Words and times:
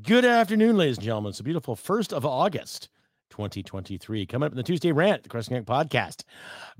Good 0.00 0.24
afternoon, 0.24 0.78
ladies 0.78 0.96
and 0.96 1.04
gentlemen. 1.04 1.30
It's 1.30 1.40
a 1.40 1.44
beautiful 1.44 1.76
1st 1.76 2.14
of 2.14 2.24
August, 2.24 2.88
2023. 3.28 4.24
Coming 4.24 4.46
up 4.46 4.52
in 4.52 4.56
the 4.56 4.62
Tuesday 4.62 4.90
rant, 4.90 5.22
the 5.22 5.28
Crescent 5.28 5.66
podcast. 5.66 6.24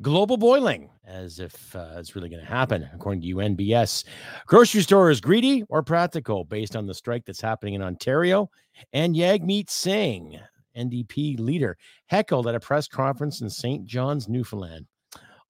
Global 0.01 0.39
boiling, 0.39 0.89
as 1.07 1.39
if 1.39 1.77
uh, 1.77 1.93
it's 1.99 2.17
really 2.17 2.31
going 2.31 2.43
to 2.43 2.49
happen, 2.49 2.89
according 2.95 3.21
to 3.21 3.29
UNBS. 3.29 4.05
Grocery 4.47 4.81
store 4.81 5.11
is 5.11 5.21
greedy 5.21 5.63
or 5.69 5.83
practical 5.83 6.45
based 6.45 6.75
on 6.75 6.87
the 6.87 6.95
strike 6.95 7.27
that's 7.27 7.41
happening 7.41 7.75
in 7.75 7.83
Ontario. 7.83 8.51
And 8.95 9.15
Jagmeet 9.15 9.69
Singh, 9.69 10.41
NDP 10.77 11.39
leader, 11.39 11.77
heckled 12.07 12.49
at 12.49 12.55
a 12.55 12.61
press 12.61 12.89
conference 12.89 13.43
in 13.43 13.51
St. 13.51 13.85
John's, 13.85 14.27
Newfoundland. 14.27 14.87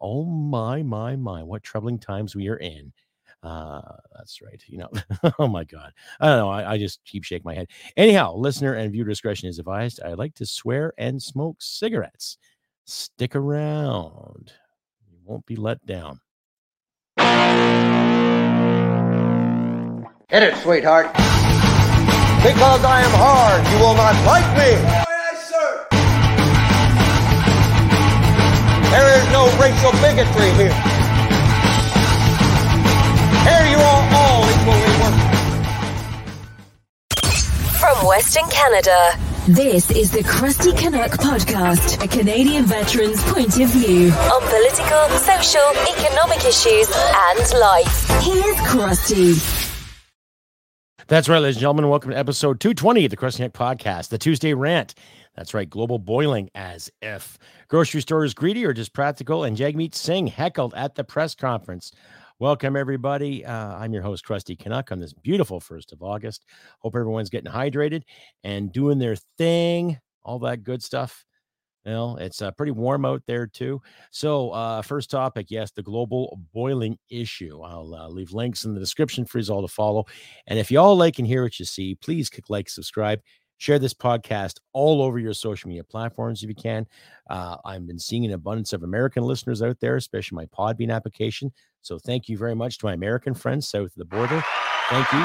Oh 0.00 0.24
my, 0.24 0.82
my, 0.82 1.14
my, 1.14 1.44
what 1.44 1.62
troubling 1.62 2.00
times 2.00 2.34
we 2.34 2.48
are 2.48 2.56
in. 2.56 2.92
Uh, 3.42 3.80
that's 4.16 4.40
right. 4.40 4.62
You 4.66 4.78
know, 4.78 4.88
oh 5.38 5.48
my 5.48 5.64
God. 5.64 5.92
I 6.20 6.28
don't 6.28 6.38
know. 6.38 6.50
I, 6.50 6.72
I, 6.74 6.78
just 6.78 7.04
keep 7.04 7.24
shaking 7.24 7.44
my 7.44 7.54
head. 7.54 7.68
Anyhow, 7.96 8.36
listener 8.36 8.74
and 8.74 8.92
viewer 8.92 9.08
discretion 9.08 9.48
is 9.48 9.58
advised. 9.58 10.00
I 10.04 10.14
like 10.14 10.34
to 10.34 10.46
swear 10.46 10.92
and 10.96 11.20
smoke 11.20 11.56
cigarettes. 11.58 12.38
Stick 12.84 13.34
around. 13.34 14.52
You 15.10 15.18
won't 15.24 15.44
be 15.46 15.56
let 15.56 15.84
down. 15.86 16.20
Hit 20.30 20.42
it, 20.44 20.56
sweetheart. 20.62 21.06
Because 22.42 22.84
I 22.84 23.02
am 23.02 23.12
hard, 23.14 23.66
you 23.70 23.78
will 23.78 23.94
not 23.94 24.14
like 24.24 24.46
me. 24.56 24.70
Yes, 24.72 25.50
sir. 25.50 25.86
There 28.90 29.18
is 29.18 29.24
no 29.32 29.46
racial 29.60 29.92
bigotry 30.00 30.50
here. 30.54 30.72
Here 30.72 30.91
From 38.32 38.44
Western 38.44 38.58
Canada, 38.58 39.18
this 39.46 39.90
is 39.90 40.10
the 40.10 40.22
Crusty 40.22 40.72
Canuck 40.72 41.12
Podcast, 41.12 42.02
a 42.02 42.08
Canadian 42.08 42.64
veteran's 42.64 43.22
point 43.24 43.60
of 43.60 43.68
view 43.68 44.10
on 44.10 44.42
political, 44.42 45.08
social, 45.18 45.68
economic 45.98 46.38
issues, 46.38 46.88
and 46.94 47.60
life. 47.60 48.08
Here's 48.22 48.58
Crusty. 48.60 49.34
That's 51.08 51.28
right, 51.28 51.40
ladies 51.40 51.56
and 51.56 51.60
gentlemen. 51.60 51.88
Welcome 51.88 52.12
to 52.12 52.16
episode 52.16 52.60
220 52.60 53.04
of 53.04 53.10
the 53.10 53.16
Crusty 53.16 53.42
Canuck 53.42 53.52
Podcast, 53.52 54.08
the 54.08 54.18
Tuesday 54.18 54.54
rant. 54.54 54.94
That's 55.36 55.52
right, 55.52 55.68
global 55.68 55.98
boiling 55.98 56.48
as 56.54 56.90
if. 57.02 57.38
Grocery 57.68 58.00
stores 58.00 58.32
greedy 58.32 58.64
or 58.64 58.72
just 58.72 58.94
practical, 58.94 59.44
and 59.44 59.58
Jagmeet 59.58 59.94
Singh 59.94 60.28
heckled 60.28 60.72
at 60.74 60.94
the 60.94 61.04
press 61.04 61.34
conference. 61.34 61.92
Welcome, 62.42 62.74
everybody. 62.74 63.46
Uh, 63.46 63.76
I'm 63.76 63.92
your 63.92 64.02
host, 64.02 64.24
Crusty 64.24 64.56
Canuck, 64.56 64.90
on 64.90 64.98
this 64.98 65.12
beautiful 65.12 65.60
1st 65.60 65.92
of 65.92 66.02
August. 66.02 66.44
Hope 66.80 66.96
everyone's 66.96 67.30
getting 67.30 67.52
hydrated 67.52 68.02
and 68.42 68.72
doing 68.72 68.98
their 68.98 69.14
thing, 69.38 70.00
all 70.24 70.40
that 70.40 70.64
good 70.64 70.82
stuff. 70.82 71.24
Know, 71.84 72.16
it's 72.16 72.42
uh, 72.42 72.50
pretty 72.50 72.72
warm 72.72 73.04
out 73.04 73.22
there, 73.28 73.46
too. 73.46 73.80
So, 74.10 74.50
uh, 74.50 74.82
first 74.82 75.08
topic 75.08 75.52
yes, 75.52 75.70
the 75.70 75.84
global 75.84 76.40
boiling 76.52 76.98
issue. 77.08 77.60
I'll 77.62 77.94
uh, 77.94 78.08
leave 78.08 78.32
links 78.32 78.64
in 78.64 78.74
the 78.74 78.80
description 78.80 79.24
for 79.24 79.38
you 79.38 79.54
all 79.54 79.62
to 79.62 79.72
follow. 79.72 80.06
And 80.48 80.58
if 80.58 80.68
you 80.68 80.80
all 80.80 80.96
like 80.96 81.20
and 81.20 81.28
hear 81.28 81.44
what 81.44 81.60
you 81.60 81.64
see, 81.64 81.94
please 81.94 82.28
click 82.28 82.50
like, 82.50 82.68
subscribe, 82.68 83.20
share 83.62 83.78
this 83.78 83.94
podcast 83.94 84.58
all 84.72 85.00
over 85.00 85.20
your 85.20 85.32
social 85.32 85.68
media 85.68 85.84
platforms 85.84 86.42
if 86.42 86.48
you 86.48 86.54
can. 86.54 86.84
Uh, 87.30 87.56
I've 87.64 87.86
been 87.86 87.98
seeing 87.98 88.24
an 88.24 88.32
abundance 88.32 88.72
of 88.72 88.82
American 88.82 89.22
listeners 89.22 89.62
out 89.62 89.78
there, 89.78 89.94
especially 89.94 90.34
my 90.34 90.46
Podbean 90.46 90.92
application. 90.92 91.52
So 91.80 91.96
thank 91.96 92.28
you 92.28 92.36
very 92.36 92.56
much 92.56 92.78
to 92.78 92.86
my 92.86 92.94
American 92.94 93.34
friends 93.34 93.68
south 93.68 93.86
of 93.86 93.94
the 93.94 94.04
border. 94.04 94.42
Thank 94.90 95.12
you. 95.12 95.20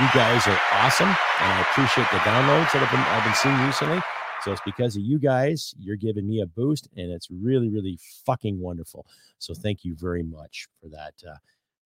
You 0.00 0.08
guys 0.14 0.46
are 0.46 0.58
awesome, 0.72 1.08
and 1.08 1.52
I 1.52 1.60
appreciate 1.70 2.10
the 2.10 2.16
downloads 2.20 2.72
that 2.72 2.80
have 2.80 2.90
been 2.90 3.00
I've 3.00 3.24
been 3.24 3.34
seeing 3.34 3.58
recently. 3.66 4.00
So 4.42 4.52
it's 4.52 4.62
because 4.64 4.96
of 4.96 5.02
you 5.02 5.18
guys. 5.18 5.74
You're 5.78 5.96
giving 5.96 6.26
me 6.26 6.40
a 6.40 6.46
boost, 6.46 6.88
and 6.96 7.12
it's 7.12 7.28
really, 7.30 7.68
really 7.68 7.98
fucking 8.24 8.58
wonderful. 8.58 9.06
So 9.38 9.52
thank 9.52 9.84
you 9.84 9.94
very 9.96 10.22
much 10.22 10.66
for 10.80 10.88
that. 10.88 11.12
Uh, 11.28 11.36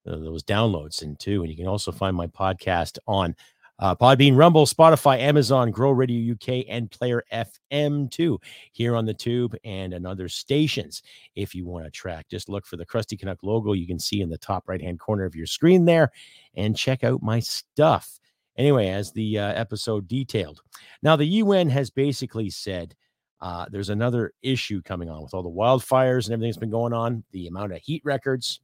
those 0.04 0.44
downloads 0.44 1.02
and 1.02 1.18
too, 1.18 1.42
and 1.42 1.50
you 1.50 1.56
can 1.56 1.66
also 1.66 1.90
find 1.90 2.16
my 2.16 2.28
podcast 2.28 2.96
on 3.08 3.34
uh, 3.78 3.94
Podbean, 3.94 4.36
Rumble, 4.36 4.66
Spotify, 4.66 5.18
Amazon, 5.18 5.70
Grow 5.70 5.90
Radio 5.90 6.34
UK, 6.34 6.64
and 6.68 6.90
Player 6.90 7.24
FM 7.32 8.10
too, 8.10 8.40
here 8.72 8.96
on 8.96 9.04
the 9.04 9.14
tube 9.14 9.54
and 9.64 9.92
on 9.94 10.06
other 10.06 10.28
stations. 10.28 11.02
If 11.34 11.54
you 11.54 11.66
want 11.66 11.84
to 11.84 11.90
track, 11.90 12.26
just 12.30 12.48
look 12.48 12.66
for 12.66 12.76
the 12.76 12.86
Crusty 12.86 13.16
Canuck 13.16 13.42
logo 13.42 13.72
you 13.72 13.86
can 13.86 13.98
see 13.98 14.22
in 14.22 14.30
the 14.30 14.38
top 14.38 14.68
right 14.68 14.80
hand 14.80 14.98
corner 14.98 15.24
of 15.24 15.34
your 15.34 15.46
screen 15.46 15.84
there 15.84 16.10
and 16.54 16.76
check 16.76 17.04
out 17.04 17.22
my 17.22 17.40
stuff. 17.40 18.18
Anyway, 18.56 18.88
as 18.88 19.12
the 19.12 19.38
uh, 19.38 19.52
episode 19.52 20.08
detailed. 20.08 20.62
Now, 21.02 21.16
the 21.16 21.26
UN 21.26 21.68
has 21.68 21.90
basically 21.90 22.48
said 22.48 22.94
uh, 23.42 23.66
there's 23.70 23.90
another 23.90 24.32
issue 24.42 24.80
coming 24.80 25.10
on 25.10 25.22
with 25.22 25.34
all 25.34 25.42
the 25.42 25.50
wildfires 25.50 26.24
and 26.24 26.32
everything 26.32 26.48
that's 26.48 26.56
been 26.56 26.70
going 26.70 26.94
on, 26.94 27.22
the 27.32 27.48
amount 27.48 27.72
of 27.72 27.82
heat 27.82 28.00
records. 28.02 28.60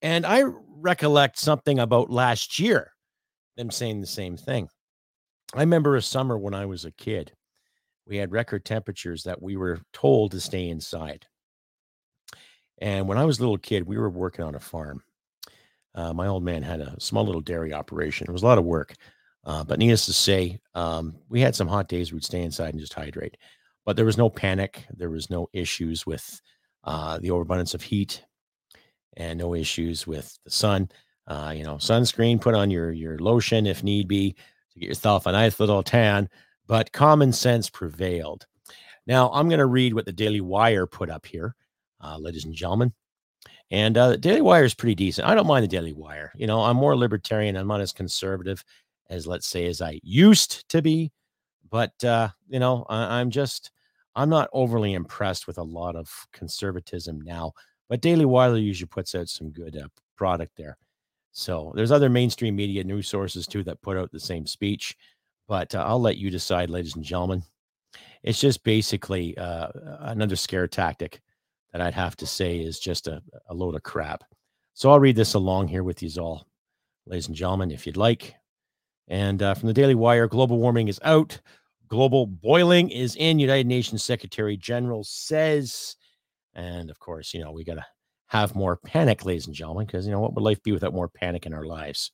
And 0.00 0.24
I 0.24 0.44
recollect 0.78 1.38
something 1.38 1.78
about 1.78 2.10
last 2.10 2.58
year 2.58 2.92
them 3.56 3.70
saying 3.70 4.00
the 4.00 4.06
same 4.06 4.36
thing. 4.36 4.68
I 5.54 5.60
remember 5.60 5.96
a 5.96 6.02
summer 6.02 6.36
when 6.36 6.54
I 6.54 6.66
was 6.66 6.84
a 6.84 6.90
kid, 6.90 7.32
we 8.06 8.16
had 8.16 8.32
record 8.32 8.64
temperatures 8.64 9.24
that 9.24 9.42
we 9.42 9.56
were 9.56 9.80
told 9.92 10.32
to 10.32 10.40
stay 10.40 10.68
inside. 10.68 11.26
And 12.78 13.08
when 13.08 13.18
I 13.18 13.24
was 13.24 13.38
a 13.38 13.42
little 13.42 13.58
kid, 13.58 13.86
we 13.86 13.96
were 13.96 14.10
working 14.10 14.44
on 14.44 14.54
a 14.54 14.60
farm. 14.60 15.02
Uh, 15.94 16.12
my 16.12 16.26
old 16.26 16.44
man 16.44 16.62
had 16.62 16.80
a 16.80 16.94
small 17.00 17.24
little 17.24 17.40
dairy 17.40 17.72
operation. 17.72 18.26
It 18.28 18.32
was 18.32 18.42
a 18.42 18.46
lot 18.46 18.58
of 18.58 18.64
work. 18.64 18.94
Uh, 19.44 19.64
but 19.64 19.78
needless 19.78 20.06
to 20.06 20.12
say, 20.12 20.58
um, 20.74 21.16
we 21.28 21.40
had 21.40 21.54
some 21.54 21.68
hot 21.68 21.88
days 21.88 22.12
we'd 22.12 22.24
stay 22.24 22.42
inside 22.42 22.70
and 22.70 22.80
just 22.80 22.92
hydrate. 22.92 23.36
But 23.84 23.96
there 23.96 24.04
was 24.04 24.18
no 24.18 24.28
panic. 24.28 24.84
There 24.90 25.10
was 25.10 25.30
no 25.30 25.48
issues 25.52 26.04
with 26.04 26.40
uh, 26.84 27.18
the 27.18 27.30
overabundance 27.30 27.72
of 27.72 27.82
heat 27.82 28.22
and 29.16 29.38
no 29.38 29.54
issues 29.54 30.06
with 30.06 30.36
the 30.44 30.50
sun 30.50 30.90
uh, 31.26 31.52
you 31.56 31.64
know, 31.64 31.76
sunscreen, 31.76 32.40
put 32.40 32.54
on 32.54 32.70
your 32.70 32.92
your 32.92 33.18
lotion 33.18 33.66
if 33.66 33.82
need 33.82 34.08
be 34.08 34.32
to 34.72 34.80
get 34.80 34.88
yourself 34.88 35.26
a 35.26 35.32
nice 35.32 35.58
little 35.60 35.82
tan. 35.82 36.28
But 36.66 36.92
common 36.92 37.32
sense 37.32 37.70
prevailed. 37.70 38.46
Now 39.06 39.30
I'm 39.32 39.48
going 39.48 39.60
to 39.60 39.66
read 39.66 39.94
what 39.94 40.04
the 40.04 40.12
Daily 40.12 40.40
Wire 40.40 40.86
put 40.86 41.10
up 41.10 41.26
here, 41.26 41.54
uh, 42.00 42.18
ladies 42.18 42.44
and 42.44 42.54
gentlemen. 42.54 42.92
And 43.70 43.96
uh, 43.98 44.10
the 44.10 44.18
Daily 44.18 44.40
Wire 44.40 44.64
is 44.64 44.74
pretty 44.74 44.94
decent. 44.94 45.28
I 45.28 45.34
don't 45.34 45.46
mind 45.46 45.64
the 45.64 45.68
Daily 45.68 45.92
Wire. 45.92 46.32
You 46.36 46.46
know, 46.46 46.62
I'm 46.62 46.76
more 46.76 46.96
libertarian. 46.96 47.56
I'm 47.56 47.66
not 47.66 47.80
as 47.80 47.92
conservative 47.92 48.64
as, 49.10 49.26
let's 49.26 49.46
say, 49.46 49.66
as 49.66 49.80
I 49.82 50.00
used 50.02 50.68
to 50.70 50.82
be. 50.82 51.12
But 51.68 52.02
uh, 52.04 52.28
you 52.48 52.60
know, 52.60 52.86
I, 52.88 53.20
I'm 53.20 53.30
just 53.30 53.72
I'm 54.14 54.28
not 54.28 54.48
overly 54.52 54.94
impressed 54.94 55.46
with 55.46 55.58
a 55.58 55.62
lot 55.62 55.96
of 55.96 56.10
conservatism 56.32 57.20
now. 57.20 57.52
But 57.88 58.00
Daily 58.00 58.24
Wire 58.24 58.56
usually 58.56 58.88
puts 58.88 59.14
out 59.14 59.28
some 59.28 59.50
good 59.50 59.76
uh, 59.76 59.88
product 60.16 60.52
there. 60.56 60.76
So 61.38 61.70
there's 61.76 61.92
other 61.92 62.08
mainstream 62.08 62.56
media 62.56 62.82
news 62.82 63.08
sources 63.08 63.46
too 63.46 63.62
that 63.64 63.82
put 63.82 63.98
out 63.98 64.10
the 64.10 64.18
same 64.18 64.46
speech, 64.46 64.96
but 65.46 65.74
uh, 65.74 65.84
I'll 65.86 66.00
let 66.00 66.16
you 66.16 66.30
decide, 66.30 66.70
ladies 66.70 66.96
and 66.96 67.04
gentlemen. 67.04 67.42
It's 68.22 68.40
just 68.40 68.64
basically 68.64 69.36
uh, 69.36 69.68
another 70.00 70.34
scare 70.34 70.66
tactic 70.66 71.20
that 71.72 71.82
I'd 71.82 71.92
have 71.92 72.16
to 72.16 72.26
say 72.26 72.60
is 72.60 72.80
just 72.80 73.06
a, 73.06 73.22
a 73.50 73.54
load 73.54 73.74
of 73.74 73.82
crap. 73.82 74.24
So 74.72 74.90
I'll 74.90 74.98
read 74.98 75.14
this 75.14 75.34
along 75.34 75.68
here 75.68 75.84
with 75.84 76.02
you 76.02 76.08
all, 76.18 76.46
ladies 77.04 77.26
and 77.26 77.36
gentlemen, 77.36 77.70
if 77.70 77.86
you'd 77.86 77.98
like. 77.98 78.34
And 79.08 79.42
uh, 79.42 79.52
from 79.52 79.66
the 79.66 79.74
Daily 79.74 79.94
Wire, 79.94 80.28
global 80.28 80.56
warming 80.56 80.88
is 80.88 80.98
out. 81.04 81.38
Global 81.88 82.26
boiling 82.26 82.88
is 82.88 83.14
in. 83.14 83.38
United 83.38 83.66
Nations 83.66 84.02
Secretary 84.02 84.56
General 84.56 85.04
says, 85.04 85.96
and 86.54 86.88
of 86.88 86.98
course, 86.98 87.34
you 87.34 87.44
know 87.44 87.52
we 87.52 87.62
got 87.62 87.74
to 87.74 87.84
have 88.40 88.54
more 88.54 88.76
panic, 88.76 89.24
ladies 89.24 89.46
and 89.46 89.54
gentlemen, 89.54 89.86
because 89.86 90.06
you 90.06 90.12
know 90.12 90.20
what 90.20 90.34
would 90.34 90.44
life 90.44 90.62
be 90.62 90.72
without 90.72 90.94
more 90.94 91.08
panic 91.08 91.46
in 91.46 91.54
our 91.54 91.64
lives? 91.64 92.12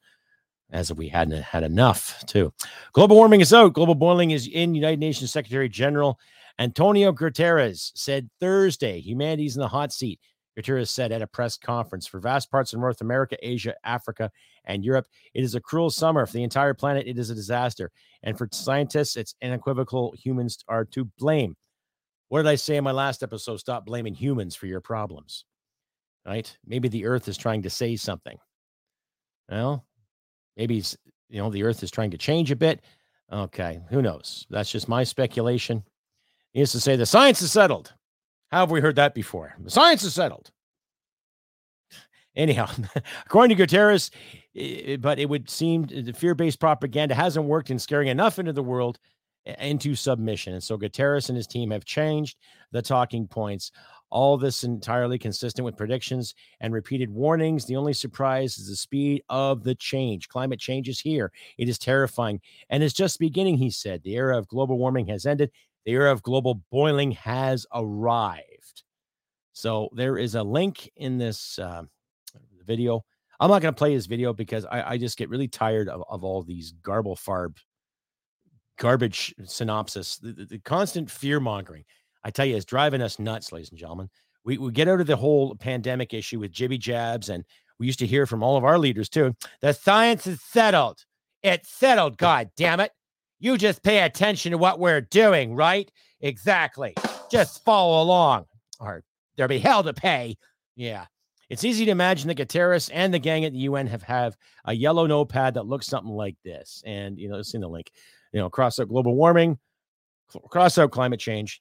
As 0.71 0.91
if 0.91 0.97
we 0.97 1.09
hadn't 1.09 1.43
had 1.43 1.65
enough, 1.65 2.25
too. 2.27 2.53
Global 2.93 3.17
warming 3.17 3.43
is 3.43 3.53
out. 3.53 3.75
Global 3.75 3.95
boiling 3.95 4.31
is 4.31 4.49
in. 4.49 4.75
United 4.75 5.01
Nations 5.01 5.31
Secretary 5.33 5.69
General 5.69 6.19
Antonio 6.59 7.13
Guterres 7.13 7.93
said 7.95 8.31
Thursday, 8.41 9.01
humanity's 9.01 9.57
in 9.57 9.61
the 9.61 9.69
hot 9.69 9.93
seat. 9.93 10.21
Guterres 10.57 10.89
said 10.89 11.13
at 11.13 11.23
a 11.23 11.27
press 11.27 11.57
conference 11.57 12.07
for 12.07 12.21
vast 12.21 12.51
parts 12.51 12.73
of 12.73 12.81
North 12.81 13.01
America, 13.01 13.37
Asia, 13.43 13.75
Africa, 13.85 14.31
and 14.65 14.85
Europe, 14.85 15.07
it 15.35 15.43
is 15.43 15.55
a 15.55 15.61
cruel 15.61 15.91
summer. 15.91 16.27
For 16.27 16.35
the 16.35 16.43
entire 16.43 16.75
planet, 16.75 17.07
it 17.07 17.19
is 17.19 17.31
a 17.31 17.35
disaster. 17.35 17.91
And 18.23 18.37
for 18.37 18.49
scientists, 18.53 19.17
it's 19.17 19.35
unequivocal 19.43 20.15
humans 20.17 20.59
are 20.69 20.85
to 20.87 21.07
blame. 21.19 21.57
What 22.29 22.43
did 22.43 22.49
I 22.49 22.57
say 22.57 22.77
in 22.77 22.85
my 22.85 22.93
last 22.93 23.23
episode? 23.23 23.59
Stop 23.59 23.87
blaming 23.87 24.15
humans 24.15 24.55
for 24.55 24.67
your 24.67 24.81
problems 24.81 25.45
right? 26.27 26.57
Maybe 26.67 26.89
the 26.89 27.07
earth 27.07 27.29
is 27.29 27.37
trying 27.37 27.63
to 27.63 27.71
say 27.71 27.97
something. 27.97 28.39
Well, 29.49 29.85
maybe 30.57 30.83
you 31.29 31.39
know 31.39 31.51
the 31.51 31.65
earth 31.65 31.83
is 31.83 31.91
trying 31.91 32.11
to 32.13 32.19
change 32.19 32.51
a 32.51 32.57
bit. 32.57 32.83
Okay, 33.33 33.81
who 33.89 34.03
knows? 34.03 34.47
That's 34.51 34.71
just 34.71 34.89
my 34.89 35.05
speculation. 35.05 35.83
He 36.53 36.61
used 36.61 36.73
to 36.73 36.81
say 36.81 36.97
the 36.97 37.07
science 37.07 37.41
is 37.43 37.51
settled. 37.51 37.93
How 38.51 38.61
have 38.61 38.71
we 38.71 38.81
heard 38.81 38.97
that 38.97 39.15
before? 39.15 39.55
The 39.63 39.71
science 39.71 40.05
is 40.05 40.15
settled. 40.15 40.51
Anyhow, 42.37 42.71
according 43.27 43.57
to 43.57 43.67
Guterres, 43.67 44.11
but 45.01 45.19
it 45.19 45.29
would 45.29 45.51
seem 45.51 45.85
uh, 45.85 46.03
the 46.03 46.13
fear-based 46.13 46.61
propaganda 46.61 47.15
hasn't 47.15 47.47
worked 47.47 47.71
in 47.71 47.79
scaring 47.79 48.09
enough 48.09 48.39
into 48.39 48.53
the 48.53 48.63
world 48.63 48.99
into 49.45 49.95
submission. 49.95 50.55
And 50.55 50.63
so 50.63 50.79
Guterres 50.79 51.29
and 51.29 51.37
his 51.37 51.47
team 51.47 51.71
have 51.71 51.85
changed 51.85 52.37
the 52.71 52.83
talking 52.83 53.27
points. 53.27 53.73
All 54.13 54.37
this 54.37 54.63
entirely 54.63 55.19
consistent 55.19 55.65
with 55.65 55.77
predictions 55.77 56.35
and 56.61 56.75
repeated 56.75 57.09
warnings. 57.09 57.65
The 57.65 57.77
only 57.77 57.95
surprise 57.95 58.59
is 58.59 58.69
the 58.69 58.77
speed 58.77 59.23
of 59.31 59.65
the 59.65 59.75
change. 59.75 60.29
Climate 60.29 60.61
change 60.61 60.89
is 60.89 61.01
here. 61.01 61.33
It 61.57 61.69
is 61.69 61.79
terrifying 61.79 62.41
and 62.69 62.83
it's 62.83 62.93
just 62.93 63.19
beginning, 63.19 63.57
he 63.57 63.71
said. 63.71 64.03
The 64.03 64.17
era 64.17 64.37
of 64.37 64.49
global 64.49 64.79
warming 64.79 65.07
has 65.07 65.25
ended. 65.25 65.51
The 65.87 65.93
era 65.93 66.13
of 66.13 66.23
global 66.23 66.63
boiling 66.71 67.13
has 67.13 67.67
arrived. 67.73 68.83
So 69.55 69.89
there 69.95 70.19
is 70.19 70.35
a 70.35 70.43
link 70.43 70.91
in 70.97 71.17
this 71.17 71.59
uh, 71.59 71.85
video. 72.67 73.05
I'm 73.41 73.51
not 73.51 73.63
going 73.63 73.75
to 73.75 73.79
play 73.79 73.93
his 73.93 74.07
video 74.07 74.35
because 74.35 74.65
I, 74.67 74.93
I, 74.93 74.99
just 74.99 75.19
get 75.19 75.29
really 75.29 75.49
tired 75.49 75.89
of, 75.89 76.05
of 76.09 76.23
all 76.23 76.43
these 76.43 76.73
garble 76.83 77.17
farb 77.17 77.57
garbage 78.79 79.35
synopsis. 79.45 80.19
The, 80.19 80.33
the, 80.33 80.45
the 80.45 80.59
constant 80.59 81.11
fear 81.11 81.41
mongering, 81.41 81.85
I 82.25 82.31
tell 82.31 82.47
you, 82.47 82.57
it's 82.57 82.65
driving 82.65 83.03
us 83.03 83.19
nuts, 83.19 83.53
ladies 83.53 83.71
and 83.71 83.79
gentlemen. 83.79 84.09
We, 84.45 84.59
we 84.59 84.73
get 84.73 84.89
out 84.89 85.01
of 85.01 85.07
the 85.07 85.17
whole 85.17 85.55
pandemic 85.55 86.15
issue 86.15 86.41
with 86.41 86.53
jibby 86.53 86.79
jabs, 86.79 87.29
and 87.29 87.45
we 87.79 87.87
used 87.87 88.01
to 88.01 88.07
hear 88.07 88.27
from 88.27 88.43
all 88.43 88.57
of 88.57 88.65
our 88.65 88.79
leaders 88.79 89.09
too. 89.09 89.35
The 89.61 89.73
science 89.73 90.27
is 90.27 90.41
settled. 90.43 91.05
It's 91.43 91.69
settled. 91.69 92.19
God 92.19 92.51
damn 92.57 92.81
it. 92.81 92.93
You 93.41 93.59
just 93.59 93.83
pay 93.83 94.01
attention 94.01 94.53
to 94.53 94.59
what 94.59 94.79
we're 94.79 95.01
doing, 95.01 95.55
right? 95.55 95.91
Exactly. 96.21 96.95
Just 97.31 97.65
follow 97.65 98.03
along, 98.03 98.47
or 98.79 99.03
there'll 99.37 99.49
be 99.49 99.59
hell 99.59 99.83
to 99.83 99.93
pay. 99.93 100.37
Yeah. 100.77 101.07
It's 101.51 101.65
easy 101.65 101.85
to 101.85 101.91
imagine 101.91 102.29
that 102.29 102.39
Guterres 102.39 102.89
and 102.95 103.13
the 103.13 103.19
gang 103.19 103.45
at 103.45 103.53
the 103.53 103.59
UN 103.59 103.87
have 103.89 104.03
have 104.05 104.37
a 104.65 104.73
yellow 104.73 105.07
notepad 105.07 105.55
that 105.55 105.67
looks 105.67 105.87
something 105.87 106.13
like 106.13 106.37
this. 106.45 106.83
And 106.87 107.19
you 107.19 107.29
know, 107.29 107.39
it's 107.39 107.55
in 107.55 107.61
the 107.61 107.69
link. 107.69 107.91
You 108.33 108.41
know, 108.41 108.49
cross 108.49 108.79
out 108.79 108.89
global 108.89 109.15
warming, 109.15 109.59
cross 110.49 110.79
out 110.79 110.93
climate 110.93 111.21
change, 111.21 111.61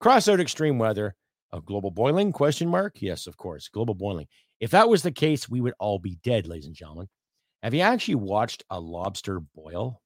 cross 0.00 0.28
out 0.28 0.40
extreme 0.40 0.78
weather, 0.78 1.14
a 1.52 1.60
global 1.60 1.90
boiling 1.90 2.32
question 2.32 2.68
mark. 2.68 3.00
Yes, 3.00 3.26
of 3.26 3.36
course, 3.36 3.68
global 3.68 3.94
boiling. 3.94 4.26
If 4.60 4.70
that 4.72 4.88
was 4.88 5.02
the 5.02 5.12
case, 5.12 5.48
we 5.48 5.60
would 5.60 5.74
all 5.78 5.98
be 5.98 6.18
dead, 6.22 6.46
ladies 6.46 6.66
and 6.66 6.74
gentlemen. 6.74 7.08
Have 7.62 7.74
you 7.74 7.82
actually 7.82 8.16
watched 8.16 8.64
a 8.70 8.80
lobster 8.80 9.40
boil? 9.40 10.00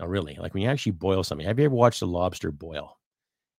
No, 0.00 0.06
really. 0.06 0.36
Like 0.38 0.54
when 0.54 0.62
you 0.62 0.68
actually 0.68 0.92
boil 0.92 1.24
something, 1.24 1.46
have 1.46 1.58
you 1.58 1.66
ever 1.66 1.74
watched 1.74 2.02
a 2.02 2.06
lobster 2.06 2.50
boil? 2.50 2.96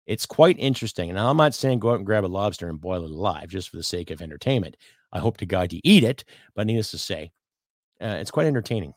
It's 0.06 0.26
quite 0.26 0.58
interesting. 0.58 1.10
And 1.10 1.18
I'm 1.18 1.36
not 1.36 1.54
saying 1.54 1.78
go 1.78 1.90
out 1.90 1.96
and 1.96 2.06
grab 2.06 2.24
a 2.24 2.26
lobster 2.26 2.68
and 2.68 2.80
boil 2.80 3.04
it 3.04 3.10
alive 3.10 3.48
just 3.48 3.68
for 3.68 3.76
the 3.76 3.82
sake 3.82 4.10
of 4.10 4.22
entertainment. 4.22 4.76
I 5.12 5.18
hope 5.18 5.36
to 5.38 5.46
God 5.46 5.72
you 5.72 5.80
eat 5.84 6.04
it, 6.04 6.24
but 6.54 6.66
needless 6.66 6.90
to 6.92 6.98
say, 6.98 7.30
uh, 8.02 8.16
it's 8.18 8.30
quite 8.30 8.46
entertaining, 8.46 8.94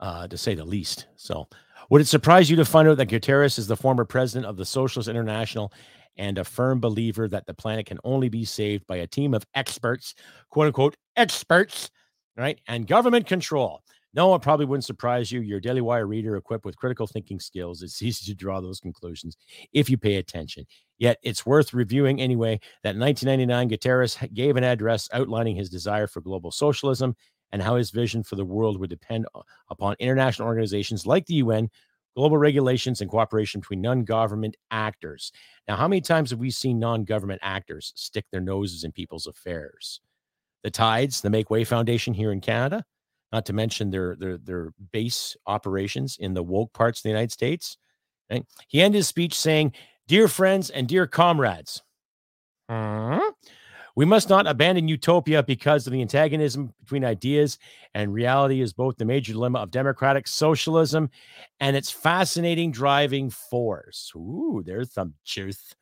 uh, 0.00 0.26
to 0.28 0.38
say 0.38 0.54
the 0.54 0.64
least. 0.64 1.06
So, 1.16 1.48
would 1.90 2.00
it 2.00 2.08
surprise 2.08 2.50
you 2.50 2.56
to 2.56 2.64
find 2.64 2.88
out 2.88 2.96
that 2.98 3.08
Guterres 3.08 3.58
is 3.58 3.66
the 3.66 3.76
former 3.76 4.04
president 4.04 4.46
of 4.46 4.56
the 4.56 4.64
Socialist 4.64 5.08
International 5.08 5.72
and 6.16 6.38
a 6.38 6.44
firm 6.44 6.80
believer 6.80 7.28
that 7.28 7.46
the 7.46 7.54
planet 7.54 7.86
can 7.86 7.98
only 8.04 8.28
be 8.28 8.44
saved 8.44 8.86
by 8.86 8.96
a 8.96 9.06
team 9.06 9.34
of 9.34 9.46
experts, 9.54 10.14
quote 10.50 10.66
unquote, 10.66 10.96
experts, 11.16 11.90
right? 12.36 12.60
And 12.66 12.86
government 12.86 13.26
control. 13.26 13.82
No, 14.14 14.34
it 14.34 14.42
probably 14.42 14.66
wouldn't 14.66 14.84
surprise 14.84 15.30
you. 15.30 15.40
Your 15.40 15.60
Daily 15.60 15.82
Wire 15.82 16.06
reader 16.06 16.36
equipped 16.36 16.64
with 16.64 16.76
critical 16.76 17.06
thinking 17.06 17.38
skills. 17.38 17.82
It's 17.82 18.02
easy 18.02 18.24
to 18.32 18.36
draw 18.36 18.60
those 18.60 18.80
conclusions 18.80 19.36
if 19.72 19.88
you 19.88 19.96
pay 19.96 20.16
attention. 20.16 20.66
Yet 20.98 21.18
it's 21.22 21.46
worth 21.46 21.72
reviewing 21.72 22.20
anyway 22.20 22.58
that 22.82 22.96
1999, 22.96 23.70
Guterres 23.70 24.34
gave 24.34 24.56
an 24.56 24.64
address 24.64 25.08
outlining 25.12 25.56
his 25.56 25.70
desire 25.70 26.06
for 26.06 26.20
global 26.20 26.50
socialism 26.50 27.14
and 27.52 27.62
how 27.62 27.76
his 27.76 27.90
vision 27.90 28.22
for 28.22 28.36
the 28.36 28.44
world 28.44 28.78
would 28.78 28.90
depend 28.90 29.26
upon 29.70 29.96
international 29.98 30.48
organizations 30.48 31.06
like 31.06 31.26
the 31.26 31.34
UN, 31.34 31.70
global 32.14 32.38
regulations, 32.38 33.00
and 33.00 33.10
cooperation 33.10 33.60
between 33.60 33.80
non 33.80 34.04
government 34.04 34.56
actors. 34.70 35.32
Now, 35.66 35.76
how 35.76 35.88
many 35.88 36.00
times 36.00 36.30
have 36.30 36.38
we 36.38 36.50
seen 36.50 36.78
non 36.78 37.04
government 37.04 37.40
actors 37.42 37.92
stick 37.96 38.26
their 38.30 38.40
noses 38.40 38.84
in 38.84 38.92
people's 38.92 39.26
affairs? 39.26 40.00
The 40.62 40.70
Tides, 40.70 41.20
the 41.20 41.28
MakeWay 41.28 41.66
Foundation 41.66 42.12
here 42.12 42.32
in 42.32 42.40
Canada, 42.40 42.84
not 43.32 43.46
to 43.46 43.52
mention 43.52 43.90
their 43.90 44.16
their 44.16 44.38
their 44.38 44.72
base 44.92 45.36
operations 45.46 46.16
in 46.18 46.34
the 46.34 46.42
woke 46.42 46.72
parts 46.72 47.00
of 47.00 47.02
the 47.04 47.10
United 47.10 47.32
States. 47.32 47.78
He 48.68 48.82
ended 48.82 48.98
his 48.98 49.08
speech 49.08 49.34
saying, 49.34 49.72
"Dear 50.06 50.28
friends 50.28 50.70
and 50.70 50.88
dear 50.88 51.06
comrades, 51.06 51.82
we 53.96 54.04
must 54.04 54.28
not 54.28 54.46
abandon 54.46 54.88
utopia 54.88 55.42
because 55.42 55.86
of 55.86 55.92
the 55.92 56.02
antagonism 56.02 56.72
between 56.80 57.04
ideas 57.04 57.58
and 57.94 58.12
reality 58.12 58.60
is 58.60 58.72
both 58.72 58.96
the 58.96 59.04
major 59.04 59.32
dilemma 59.32 59.58
of 59.60 59.70
democratic 59.70 60.28
socialism 60.28 61.10
and 61.60 61.76
its 61.76 61.90
fascinating 61.90 62.70
driving 62.70 63.30
force." 63.30 64.12
Ooh, 64.16 64.62
there's 64.64 64.92
some 64.92 65.14
truth. 65.24 65.74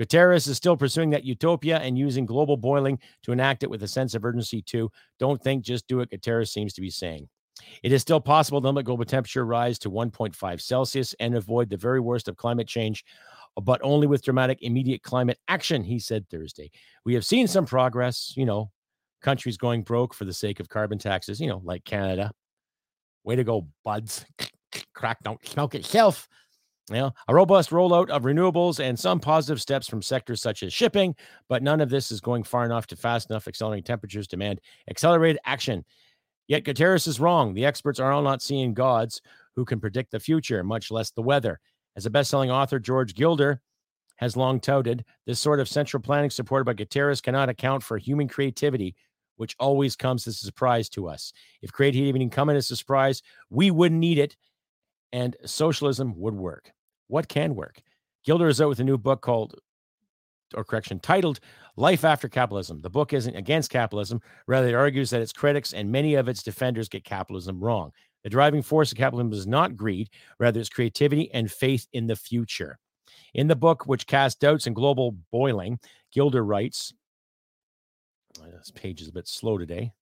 Guterres 0.00 0.48
is 0.48 0.56
still 0.56 0.76
pursuing 0.76 1.10
that 1.10 1.24
utopia 1.24 1.78
and 1.78 1.98
using 1.98 2.26
global 2.26 2.56
boiling 2.56 2.98
to 3.22 3.30
enact 3.30 3.62
it 3.62 3.70
with 3.70 3.82
a 3.82 3.88
sense 3.88 4.14
of 4.14 4.24
urgency, 4.24 4.62
too. 4.62 4.90
Don't 5.18 5.40
think, 5.42 5.64
just 5.64 5.86
do 5.86 6.00
it, 6.00 6.10
Guterres 6.10 6.48
seems 6.48 6.72
to 6.72 6.80
be 6.80 6.90
saying. 6.90 7.28
It 7.82 7.92
is 7.92 8.02
still 8.02 8.20
possible 8.20 8.60
to 8.60 8.66
limit 8.66 8.86
global 8.86 9.04
temperature 9.04 9.44
rise 9.44 9.78
to 9.80 9.90
1.5 9.90 10.60
Celsius 10.60 11.14
and 11.20 11.34
avoid 11.34 11.68
the 11.68 11.76
very 11.76 12.00
worst 12.00 12.26
of 12.26 12.36
climate 12.36 12.66
change, 12.66 13.04
but 13.60 13.80
only 13.82 14.06
with 14.06 14.22
dramatic 14.22 14.62
immediate 14.62 15.02
climate 15.02 15.38
action, 15.48 15.84
he 15.84 15.98
said 15.98 16.28
Thursday. 16.28 16.70
We 17.04 17.14
have 17.14 17.24
seen 17.24 17.46
some 17.46 17.66
progress, 17.66 18.32
you 18.36 18.46
know, 18.46 18.70
countries 19.20 19.56
going 19.56 19.82
broke 19.82 20.14
for 20.14 20.24
the 20.24 20.32
sake 20.32 20.60
of 20.60 20.68
carbon 20.68 20.98
taxes, 20.98 21.40
you 21.40 21.46
know, 21.48 21.60
like 21.64 21.84
Canada. 21.84 22.32
Way 23.24 23.36
to 23.36 23.44
go, 23.44 23.68
buds. 23.84 24.24
Crack 24.94 25.22
don't 25.22 25.44
smoke 25.46 25.74
itself. 25.74 26.28
You 26.88 26.96
know, 26.96 27.14
a 27.28 27.34
robust 27.34 27.70
rollout 27.70 28.10
of 28.10 28.24
renewables 28.24 28.80
and 28.80 28.98
some 28.98 29.20
positive 29.20 29.60
steps 29.60 29.88
from 29.88 30.02
sectors 30.02 30.42
such 30.42 30.62
as 30.62 30.72
shipping, 30.72 31.14
but 31.48 31.62
none 31.62 31.80
of 31.80 31.90
this 31.90 32.10
is 32.10 32.20
going 32.20 32.42
far 32.42 32.64
enough 32.64 32.88
to 32.88 32.96
fast 32.96 33.30
enough 33.30 33.46
accelerating 33.46 33.84
temperatures 33.84 34.26
demand 34.26 34.60
accelerated 34.90 35.40
action. 35.44 35.84
Yet 36.48 36.64
Guterres 36.64 37.06
is 37.06 37.20
wrong. 37.20 37.54
The 37.54 37.64
experts 37.64 38.00
are 38.00 38.10
all 38.10 38.22
not 38.22 38.42
seeing 38.42 38.74
gods 38.74 39.22
who 39.54 39.64
can 39.64 39.80
predict 39.80 40.10
the 40.10 40.18
future, 40.18 40.64
much 40.64 40.90
less 40.90 41.10
the 41.12 41.22
weather. 41.22 41.60
As 41.96 42.06
a 42.06 42.10
best-selling 42.10 42.50
author, 42.50 42.78
George 42.78 43.14
Gilder 43.14 43.60
has 44.16 44.36
long 44.36 44.60
touted, 44.60 45.04
this 45.26 45.40
sort 45.40 45.60
of 45.60 45.68
central 45.68 46.00
planning 46.02 46.30
supported 46.30 46.64
by 46.64 46.74
Guterres 46.74 47.22
cannot 47.22 47.48
account 47.48 47.82
for 47.82 47.98
human 47.98 48.28
creativity, 48.28 48.94
which 49.36 49.56
always 49.58 49.96
comes 49.96 50.26
as 50.26 50.36
a 50.36 50.44
surprise 50.44 50.88
to 50.90 51.08
us. 51.08 51.32
If 51.60 51.72
creativity 51.72 52.12
didn't 52.12 52.32
come 52.32 52.48
in 52.48 52.56
as 52.56 52.70
a 52.70 52.76
surprise, 52.76 53.22
we 53.50 53.70
wouldn't 53.70 54.00
need 54.00 54.18
it 54.18 54.36
and 55.12 55.36
socialism 55.44 56.14
would 56.16 56.34
work. 56.34 56.72
What 57.08 57.28
can 57.28 57.54
work? 57.54 57.82
Gilder 58.24 58.48
is 58.48 58.60
out 58.60 58.68
with 58.68 58.80
a 58.80 58.84
new 58.84 58.96
book 58.96 59.20
called, 59.20 59.56
or 60.54 60.64
correction, 60.64 61.00
titled 61.00 61.40
Life 61.76 62.04
After 62.04 62.28
Capitalism. 62.28 62.80
The 62.80 62.90
book 62.90 63.12
isn't 63.12 63.36
against 63.36 63.70
capitalism, 63.70 64.20
rather, 64.46 64.68
it 64.68 64.74
argues 64.74 65.10
that 65.10 65.20
its 65.20 65.32
critics 65.32 65.72
and 65.72 65.90
many 65.90 66.14
of 66.14 66.28
its 66.28 66.42
defenders 66.42 66.88
get 66.88 67.04
capitalism 67.04 67.60
wrong. 67.62 67.92
The 68.24 68.30
driving 68.30 68.62
force 68.62 68.92
of 68.92 68.98
capitalism 68.98 69.32
is 69.32 69.46
not 69.46 69.76
greed, 69.76 70.08
rather, 70.38 70.60
it's 70.60 70.68
creativity 70.68 71.30
and 71.32 71.50
faith 71.50 71.86
in 71.92 72.06
the 72.06 72.16
future. 72.16 72.78
In 73.34 73.48
the 73.48 73.56
book, 73.56 73.86
which 73.86 74.06
casts 74.06 74.38
doubts 74.38 74.66
in 74.66 74.74
global 74.74 75.16
boiling, 75.30 75.78
Gilder 76.12 76.44
writes, 76.44 76.92
this 78.40 78.70
page 78.70 79.00
is 79.00 79.08
a 79.08 79.12
bit 79.12 79.28
slow 79.28 79.58
today. 79.58 79.92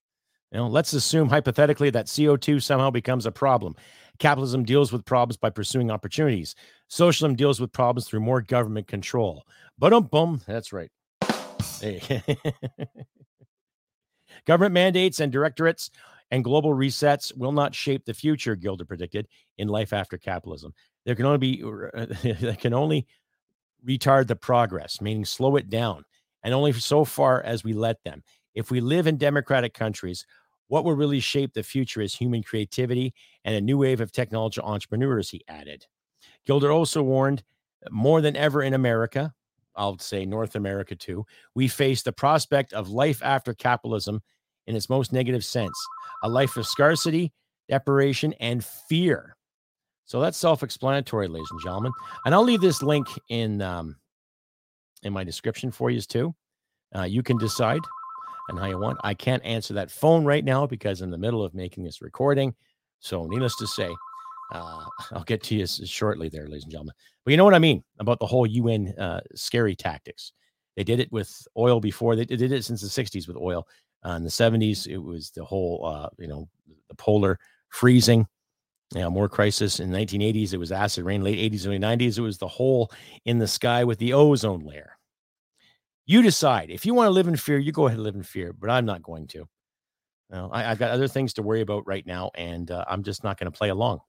Know, 0.52 0.66
let's 0.66 0.92
assume 0.92 1.28
hypothetically 1.28 1.90
that 1.90 2.06
CO2 2.06 2.62
somehow 2.62 2.90
becomes 2.90 3.24
a 3.24 3.30
problem. 3.30 3.76
Capitalism 4.18 4.64
deals 4.64 4.92
with 4.92 5.04
problems 5.04 5.36
by 5.36 5.48
pursuing 5.48 5.90
opportunities. 5.90 6.56
Socialism 6.88 7.36
deals 7.36 7.60
with 7.60 7.72
problems 7.72 8.08
through 8.08 8.20
more 8.20 8.42
government 8.42 8.88
control. 8.88 9.44
But 9.78 9.92
um, 9.92 10.04
boom, 10.04 10.40
that's 10.46 10.72
right. 10.72 10.90
Hey. 11.80 12.22
government 14.46 14.74
mandates 14.74 15.20
and 15.20 15.30
directorates 15.30 15.90
and 16.30 16.44
global 16.44 16.74
resets 16.74 17.36
will 17.36 17.52
not 17.52 17.74
shape 17.74 18.04
the 18.04 18.14
future, 18.14 18.56
Gilder 18.56 18.84
predicted 18.84 19.26
in 19.58 19.68
Life 19.68 19.92
After 19.92 20.16
Capitalism. 20.16 20.72
There 21.04 21.14
can 21.14 21.26
only 21.26 21.38
be 21.38 21.64
uh, 21.64 22.06
they 22.22 22.56
can 22.56 22.74
only 22.74 23.06
retard 23.86 24.26
the 24.26 24.36
progress, 24.36 25.00
meaning 25.00 25.24
slow 25.24 25.56
it 25.56 25.70
down, 25.70 26.04
and 26.42 26.54
only 26.54 26.72
so 26.72 27.04
far 27.04 27.42
as 27.42 27.64
we 27.64 27.72
let 27.72 28.02
them. 28.04 28.22
If 28.54 28.70
we 28.70 28.80
live 28.80 29.06
in 29.06 29.16
democratic 29.16 29.74
countries, 29.74 30.26
what 30.68 30.84
will 30.84 30.94
really 30.94 31.20
shape 31.20 31.52
the 31.52 31.62
future 31.62 32.00
is 32.00 32.14
human 32.14 32.42
creativity 32.42 33.14
and 33.44 33.54
a 33.54 33.60
new 33.60 33.78
wave 33.78 34.00
of 34.00 34.12
technology 34.12 34.60
entrepreneurs, 34.60 35.30
he 35.30 35.42
added. 35.48 35.84
Gilder 36.46 36.70
also 36.70 37.02
warned 37.02 37.42
more 37.90 38.20
than 38.20 38.36
ever 38.36 38.62
in 38.62 38.74
America, 38.74 39.32
I'll 39.74 39.98
say 39.98 40.26
North 40.26 40.54
America 40.54 40.94
too, 40.94 41.26
we 41.54 41.68
face 41.68 42.02
the 42.02 42.12
prospect 42.12 42.72
of 42.72 42.88
life 42.88 43.20
after 43.22 43.54
capitalism 43.54 44.20
in 44.70 44.76
its 44.76 44.88
most 44.88 45.12
negative 45.12 45.44
sense 45.44 45.76
a 46.22 46.28
life 46.28 46.56
of 46.56 46.66
scarcity, 46.66 47.32
deprivation, 47.68 48.32
and 48.40 48.64
fear. 48.64 49.36
So 50.06 50.20
that's 50.20 50.38
self 50.38 50.62
explanatory, 50.62 51.28
ladies 51.28 51.48
and 51.50 51.60
gentlemen. 51.60 51.92
And 52.24 52.34
I'll 52.34 52.44
leave 52.44 52.60
this 52.60 52.82
link 52.82 53.06
in, 53.28 53.60
um, 53.62 53.96
in 55.02 55.12
my 55.12 55.24
description 55.24 55.70
for 55.70 55.90
you 55.90 56.00
too. 56.00 56.34
Uh, 56.94 57.02
you 57.02 57.22
can 57.22 57.36
decide 57.36 57.80
and 58.48 58.58
how 58.58 58.66
you 58.66 58.78
want. 58.78 58.98
I 59.04 59.14
can't 59.14 59.44
answer 59.44 59.74
that 59.74 59.90
phone 59.90 60.24
right 60.24 60.44
now 60.44 60.66
because 60.66 61.00
I'm 61.00 61.06
in 61.06 61.10
the 61.10 61.18
middle 61.18 61.44
of 61.44 61.54
making 61.54 61.84
this 61.84 62.02
recording. 62.02 62.54
So, 62.98 63.26
needless 63.26 63.56
to 63.56 63.66
say, 63.66 63.90
uh, 64.52 64.84
I'll 65.12 65.24
get 65.24 65.42
to 65.44 65.54
you 65.54 65.66
shortly 65.66 66.28
there, 66.28 66.46
ladies 66.46 66.64
and 66.64 66.72
gentlemen. 66.72 66.94
But 67.24 67.30
you 67.32 67.36
know 67.36 67.44
what 67.44 67.54
I 67.54 67.60
mean 67.60 67.82
about 67.98 68.18
the 68.18 68.26
whole 68.26 68.46
UN 68.46 68.94
uh, 68.98 69.20
scary 69.34 69.74
tactics. 69.74 70.32
They 70.76 70.84
did 70.84 71.00
it 71.00 71.10
with 71.12 71.30
oil 71.56 71.80
before. 71.80 72.16
They 72.16 72.24
did 72.24 72.52
it 72.52 72.64
since 72.64 72.80
the 72.80 73.02
60s 73.02 73.26
with 73.26 73.36
oil. 73.36 73.66
Uh, 74.04 74.12
in 74.12 74.24
the 74.24 74.30
70s, 74.30 74.86
it 74.86 74.98
was 74.98 75.30
the 75.30 75.44
whole, 75.44 75.84
uh, 75.84 76.08
you 76.18 76.28
know, 76.28 76.48
the 76.88 76.94
polar 76.94 77.38
freezing, 77.68 78.26
you 78.94 79.00
know, 79.00 79.10
more 79.10 79.28
crisis. 79.28 79.80
In 79.80 79.90
the 79.90 79.98
1980s, 79.98 80.54
it 80.54 80.58
was 80.58 80.72
acid 80.72 81.04
rain. 81.04 81.22
Late 81.22 81.52
80s, 81.52 81.66
early 81.66 81.78
90s, 81.78 82.18
it 82.18 82.22
was 82.22 82.38
the 82.38 82.48
hole 82.48 82.90
in 83.24 83.38
the 83.38 83.48
sky 83.48 83.84
with 83.84 83.98
the 83.98 84.12
ozone 84.14 84.64
layer. 84.64 84.96
You 86.06 86.22
decide. 86.22 86.70
If 86.70 86.86
you 86.86 86.94
want 86.94 87.08
to 87.08 87.12
live 87.12 87.28
in 87.28 87.36
fear, 87.36 87.58
you 87.58 87.72
go 87.72 87.86
ahead 87.86 87.98
and 87.98 88.04
live 88.04 88.16
in 88.16 88.22
fear, 88.22 88.52
but 88.52 88.70
I'm 88.70 88.86
not 88.86 89.02
going 89.02 89.26
to. 89.28 89.46
I, 90.32 90.62
have 90.62 90.78
got 90.78 90.90
other 90.90 91.08
things 91.08 91.34
to 91.34 91.42
worry 91.42 91.60
about 91.60 91.86
right 91.86 92.06
now, 92.06 92.30
and 92.34 92.70
uh, 92.70 92.84
I'm 92.88 93.02
just 93.02 93.24
not 93.24 93.38
going 93.38 93.50
to 93.50 93.56
play 93.56 93.68
along. 93.68 94.00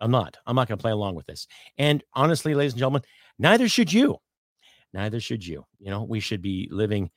I'm 0.00 0.10
not. 0.10 0.36
I'm 0.46 0.56
not 0.56 0.68
going 0.68 0.78
to 0.78 0.82
play 0.82 0.90
along 0.90 1.14
with 1.14 1.26
this. 1.26 1.46
And 1.78 2.02
honestly, 2.14 2.54
ladies 2.54 2.72
and 2.72 2.78
gentlemen, 2.78 3.02
neither 3.38 3.68
should 3.68 3.92
you. 3.92 4.18
Neither 4.92 5.20
should 5.20 5.46
you. 5.46 5.64
You 5.78 5.90
know, 5.90 6.02
we 6.02 6.20
should 6.20 6.42
be 6.42 6.68
living 6.70 7.10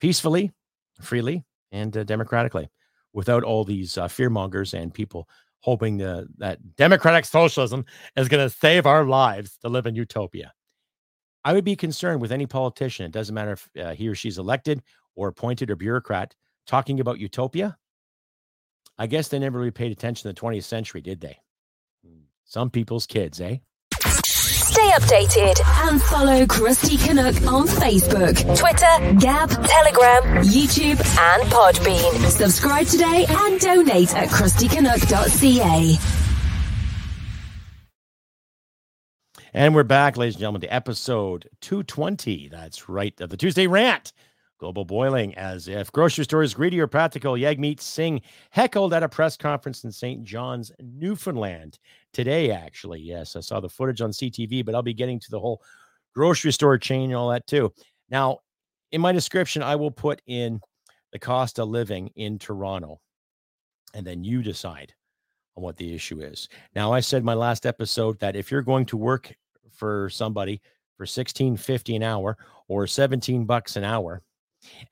peacefully, 0.00 0.52
freely, 1.00 1.44
and 1.72 1.96
uh, 1.96 2.04
democratically 2.04 2.70
without 3.12 3.44
all 3.44 3.64
these 3.64 3.98
uh, 3.98 4.08
fear 4.08 4.30
mongers 4.30 4.74
and 4.74 4.92
people 4.92 5.28
hoping 5.60 5.98
that 5.98 6.58
democratic 6.76 7.24
socialism 7.24 7.84
is 8.16 8.28
going 8.28 8.48
to 8.48 8.54
save 8.54 8.86
our 8.86 9.04
lives 9.04 9.58
to 9.58 9.68
live 9.68 9.86
in 9.86 9.94
utopia. 9.94 10.52
I 11.44 11.52
would 11.52 11.64
be 11.64 11.76
concerned 11.76 12.20
with 12.20 12.32
any 12.32 12.46
politician. 12.46 13.06
It 13.06 13.12
doesn't 13.12 13.34
matter 13.34 13.52
if 13.52 13.68
uh, 13.80 13.94
he 13.94 14.08
or 14.08 14.14
she's 14.14 14.38
elected 14.38 14.82
or 15.16 15.28
appointed 15.28 15.70
or 15.70 15.76
bureaucrat 15.76 16.34
talking 16.66 17.00
about 17.00 17.18
utopia. 17.18 17.76
I 18.98 19.06
guess 19.06 19.28
they 19.28 19.38
never 19.38 19.58
really 19.58 19.70
paid 19.70 19.92
attention 19.92 20.28
to 20.28 20.34
the 20.34 20.40
20th 20.40 20.64
century, 20.64 21.00
did 21.00 21.20
they? 21.20 21.38
Hmm. 22.04 22.22
Some 22.44 22.70
people's 22.70 23.06
kids, 23.06 23.40
eh? 23.40 23.58
Stay 24.68 24.90
updated 24.90 25.58
and 25.88 26.02
follow 26.02 26.44
Crusty 26.44 26.98
Canuck 26.98 27.34
on 27.46 27.66
Facebook, 27.66 28.36
Twitter, 28.54 29.18
Gab, 29.18 29.48
Telegram, 29.48 30.44
YouTube, 30.44 30.98
and 31.18 31.42
Podbean. 31.50 32.30
Subscribe 32.30 32.86
today 32.86 33.24
and 33.26 33.58
donate 33.58 34.14
at 34.14 34.28
crustycanuck.ca. 34.28 35.96
And 39.54 39.74
we're 39.74 39.84
back, 39.84 40.18
ladies 40.18 40.34
and 40.34 40.40
gentlemen, 40.40 40.60
to 40.60 40.74
episode 40.74 41.48
220. 41.62 42.50
That's 42.50 42.90
right, 42.90 43.18
of 43.22 43.30
the 43.30 43.38
Tuesday 43.38 43.66
rant. 43.66 44.12
Global 44.58 44.84
boiling 44.84 45.34
as 45.36 45.66
if 45.66 45.90
grocery 45.92 46.24
stores 46.24 46.52
greedy 46.52 46.78
or 46.78 46.88
practical. 46.88 47.34
Jagmeet 47.34 47.80
Singh 47.80 48.20
heckled 48.50 48.92
at 48.92 49.02
a 49.02 49.08
press 49.08 49.38
conference 49.38 49.82
in 49.84 49.92
St. 49.92 50.24
John's, 50.24 50.72
Newfoundland 50.78 51.78
today, 52.12 52.50
actually. 52.50 53.00
Yes, 53.00 53.36
I 53.36 53.40
saw 53.40 53.60
the 53.60 53.68
footage 53.68 54.00
on 54.00 54.10
CTV, 54.10 54.64
but 54.64 54.74
I'll 54.74 54.82
be 54.82 54.94
getting 54.94 55.20
to 55.20 55.30
the 55.30 55.40
whole 55.40 55.62
grocery 56.14 56.52
store 56.52 56.78
chain 56.78 57.10
and 57.10 57.14
all 57.14 57.30
that 57.30 57.46
too. 57.46 57.72
Now, 58.10 58.38
in 58.92 59.00
my 59.00 59.12
description, 59.12 59.62
I 59.62 59.76
will 59.76 59.90
put 59.90 60.22
in 60.26 60.60
the 61.12 61.18
cost 61.18 61.58
of 61.58 61.68
living 61.68 62.10
in 62.16 62.38
Toronto, 62.38 63.00
and 63.94 64.06
then 64.06 64.24
you 64.24 64.42
decide 64.42 64.94
on 65.56 65.62
what 65.62 65.76
the 65.76 65.94
issue 65.94 66.20
is. 66.20 66.48
Now, 66.74 66.92
I 66.92 67.00
said 67.00 67.24
my 67.24 67.34
last 67.34 67.66
episode 67.66 68.18
that 68.20 68.36
if 68.36 68.50
you're 68.50 68.62
going 68.62 68.86
to 68.86 68.96
work 68.96 69.34
for 69.72 70.10
somebody 70.10 70.60
for 70.96 71.06
16.50 71.06 71.96
an 71.96 72.02
hour 72.02 72.36
or 72.66 72.86
17 72.86 73.44
bucks 73.44 73.76
an 73.76 73.84
hour, 73.84 74.22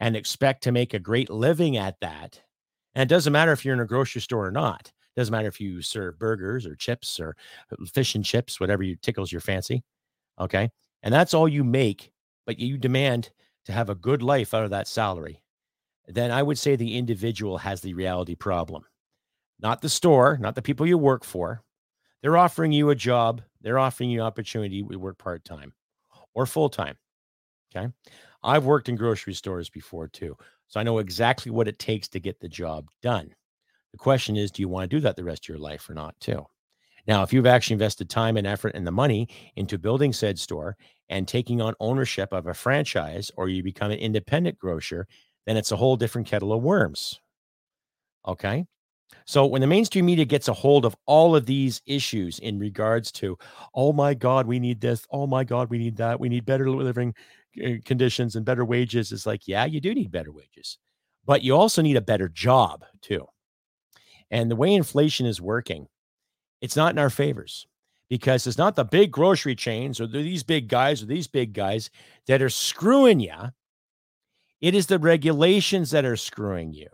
and 0.00 0.16
expect 0.16 0.62
to 0.62 0.72
make 0.72 0.94
a 0.94 0.98
great 0.98 1.30
living 1.30 1.76
at 1.76 1.98
that. 2.00 2.40
And 2.94 3.02
it 3.02 3.12
doesn't 3.12 3.32
matter 3.32 3.52
if 3.52 3.64
you're 3.64 3.74
in 3.74 3.80
a 3.80 3.86
grocery 3.86 4.20
store 4.20 4.46
or 4.46 4.52
not. 4.52 4.92
Doesn't 5.16 5.32
matter 5.32 5.48
if 5.48 5.60
you 5.60 5.80
serve 5.82 6.18
burgers 6.18 6.66
or 6.66 6.74
chips 6.76 7.18
or 7.18 7.36
uh, 7.72 7.84
fish 7.86 8.14
and 8.14 8.24
chips, 8.24 8.60
whatever 8.60 8.82
you 8.82 8.96
tickles 8.96 9.32
your 9.32 9.40
fancy. 9.40 9.82
Okay. 10.38 10.70
And 11.02 11.12
that's 11.12 11.34
all 11.34 11.48
you 11.48 11.64
make, 11.64 12.12
but 12.44 12.58
you 12.58 12.76
demand 12.76 13.30
to 13.64 13.72
have 13.72 13.90
a 13.90 13.94
good 13.94 14.22
life 14.22 14.54
out 14.54 14.64
of 14.64 14.70
that 14.70 14.88
salary. 14.88 15.42
Then 16.06 16.30
I 16.30 16.42
would 16.42 16.58
say 16.58 16.76
the 16.76 16.96
individual 16.96 17.58
has 17.58 17.80
the 17.80 17.94
reality 17.94 18.34
problem, 18.34 18.84
not 19.60 19.80
the 19.80 19.88
store, 19.88 20.38
not 20.40 20.54
the 20.54 20.62
people 20.62 20.86
you 20.86 20.98
work 20.98 21.24
for. 21.24 21.62
They're 22.22 22.36
offering 22.36 22.72
you 22.72 22.90
a 22.90 22.94
job, 22.94 23.42
they're 23.60 23.78
offering 23.78 24.10
you 24.10 24.20
opportunity 24.20 24.82
to 24.82 24.96
work 24.96 25.18
part 25.18 25.44
time 25.44 25.72
or 26.34 26.46
full 26.46 26.68
time. 26.68 26.96
Okay. 27.74 27.88
I've 28.42 28.64
worked 28.64 28.88
in 28.88 28.96
grocery 28.96 29.34
stores 29.34 29.68
before 29.68 30.06
too. 30.06 30.36
So 30.68 30.78
I 30.78 30.82
know 30.82 30.98
exactly 30.98 31.50
what 31.50 31.68
it 31.68 31.78
takes 31.78 32.08
to 32.08 32.20
get 32.20 32.40
the 32.40 32.48
job 32.48 32.88
done. 33.02 33.34
The 33.96 34.02
question 34.02 34.36
is, 34.36 34.50
do 34.50 34.60
you 34.60 34.68
want 34.68 34.90
to 34.90 34.94
do 34.94 35.00
that 35.00 35.16
the 35.16 35.24
rest 35.24 35.46
of 35.46 35.48
your 35.48 35.58
life 35.58 35.88
or 35.88 35.94
not, 35.94 36.20
too? 36.20 36.44
Now, 37.08 37.22
if 37.22 37.32
you've 37.32 37.46
actually 37.46 37.72
invested 37.72 38.10
time 38.10 38.36
and 38.36 38.46
effort 38.46 38.72
and 38.74 38.86
the 38.86 38.90
money 38.90 39.26
into 39.56 39.78
building 39.78 40.12
said 40.12 40.38
store 40.38 40.76
and 41.08 41.26
taking 41.26 41.62
on 41.62 41.72
ownership 41.80 42.30
of 42.30 42.46
a 42.46 42.52
franchise, 42.52 43.30
or 43.38 43.48
you 43.48 43.62
become 43.62 43.90
an 43.90 43.98
independent 43.98 44.58
grocer, 44.58 45.08
then 45.46 45.56
it's 45.56 45.72
a 45.72 45.76
whole 45.76 45.96
different 45.96 46.26
kettle 46.26 46.52
of 46.52 46.62
worms. 46.62 47.18
Okay. 48.28 48.66
So 49.24 49.46
when 49.46 49.62
the 49.62 49.66
mainstream 49.66 50.04
media 50.04 50.26
gets 50.26 50.48
a 50.48 50.52
hold 50.52 50.84
of 50.84 50.94
all 51.06 51.34
of 51.34 51.46
these 51.46 51.80
issues 51.86 52.38
in 52.40 52.58
regards 52.58 53.10
to, 53.12 53.38
oh 53.74 53.94
my 53.94 54.12
God, 54.12 54.46
we 54.46 54.60
need 54.60 54.78
this. 54.78 55.06
Oh 55.10 55.26
my 55.26 55.42
God, 55.42 55.70
we 55.70 55.78
need 55.78 55.96
that. 55.96 56.20
We 56.20 56.28
need 56.28 56.44
better 56.44 56.68
living 56.68 57.14
uh, 57.64 57.70
conditions 57.86 58.36
and 58.36 58.44
better 58.44 58.66
wages 58.66 59.10
is 59.10 59.24
like, 59.24 59.48
yeah, 59.48 59.64
you 59.64 59.80
do 59.80 59.94
need 59.94 60.10
better 60.10 60.32
wages, 60.32 60.76
but 61.24 61.42
you 61.42 61.56
also 61.56 61.80
need 61.80 61.96
a 61.96 62.02
better 62.02 62.28
job 62.28 62.84
too. 63.00 63.26
And 64.30 64.50
the 64.50 64.56
way 64.56 64.74
inflation 64.74 65.26
is 65.26 65.40
working, 65.40 65.88
it's 66.60 66.76
not 66.76 66.92
in 66.92 66.98
our 66.98 67.10
favors 67.10 67.66
because 68.08 68.46
it's 68.46 68.58
not 68.58 68.76
the 68.76 68.84
big 68.84 69.10
grocery 69.10 69.54
chains 69.54 70.00
or 70.00 70.06
these 70.06 70.42
big 70.42 70.68
guys 70.68 71.02
or 71.02 71.06
these 71.06 71.26
big 71.26 71.52
guys 71.52 71.90
that 72.26 72.42
are 72.42 72.50
screwing 72.50 73.20
you. 73.20 73.52
It 74.60 74.74
is 74.74 74.86
the 74.86 74.98
regulations 74.98 75.90
that 75.90 76.04
are 76.04 76.16
screwing 76.16 76.72
you. 76.72 76.88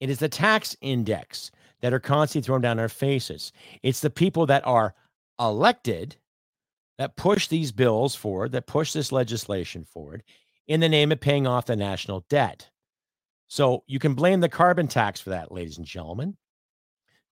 It 0.00 0.10
is 0.10 0.18
the 0.18 0.28
tax 0.28 0.76
index 0.80 1.50
that 1.80 1.94
are 1.94 2.00
constantly 2.00 2.46
thrown 2.46 2.60
down 2.60 2.78
our 2.78 2.88
faces. 2.88 3.52
It's 3.82 4.00
the 4.00 4.10
people 4.10 4.46
that 4.46 4.66
are 4.66 4.94
elected 5.40 6.16
that 6.98 7.16
push 7.16 7.48
these 7.48 7.72
bills 7.72 8.14
forward, 8.14 8.52
that 8.52 8.66
push 8.66 8.92
this 8.92 9.12
legislation 9.12 9.84
forward 9.84 10.22
in 10.66 10.80
the 10.80 10.88
name 10.88 11.12
of 11.12 11.20
paying 11.20 11.46
off 11.46 11.66
the 11.66 11.76
national 11.76 12.24
debt. 12.28 12.68
So 13.48 13.84
you 13.86 13.98
can 13.98 14.14
blame 14.14 14.40
the 14.40 14.48
carbon 14.48 14.88
tax 14.88 15.20
for 15.20 15.30
that, 15.30 15.52
ladies 15.52 15.78
and 15.78 15.86
gentlemen. 15.86 16.36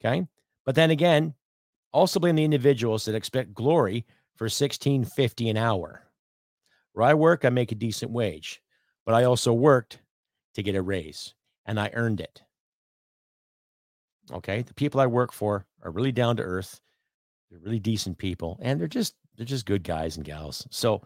Okay. 0.05 0.27
But 0.65 0.75
then 0.75 0.91
again, 0.91 1.35
also 1.93 2.21
blame 2.21 2.37
the 2.37 2.45
individuals 2.45 3.05
that 3.05 3.15
expect 3.15 3.55
glory 3.55 4.07
for 4.37 4.45
1650 4.45 5.51
an 5.51 5.57
hour. 5.57 6.03
Where 6.93 7.07
I 7.07 7.15
work, 7.15 7.45
I 7.45 7.51
make 7.51 7.73
a 7.73 7.77
decent 7.77 8.13
wage, 8.13 8.63
but 9.05 9.15
I 9.15 9.25
also 9.25 9.53
worked 9.53 10.01
to 10.55 10.63
get 10.63 10.77
a 10.77 10.83
raise 10.83 11.35
and 11.67 11.79
I 11.81 11.91
earned 11.95 12.21
it. 12.21 12.43
Okay. 14.33 14.63
The 14.63 14.75
people 14.75 15.01
I 15.01 15.07
work 15.07 15.33
for 15.33 15.67
are 15.83 15.91
really 15.91 16.13
down 16.13 16.37
to 16.37 16.43
earth. 16.43 16.81
They're 17.51 17.61
really 17.61 17.81
decent 17.81 18.19
people 18.19 18.59
and 18.63 18.81
they're 18.81 18.89
just 18.89 19.15
they're 19.37 19.47
just 19.47 19.67
good 19.67 19.83
guys 19.83 20.17
and 20.17 20.25
gals. 20.25 20.67
So, 20.71 21.03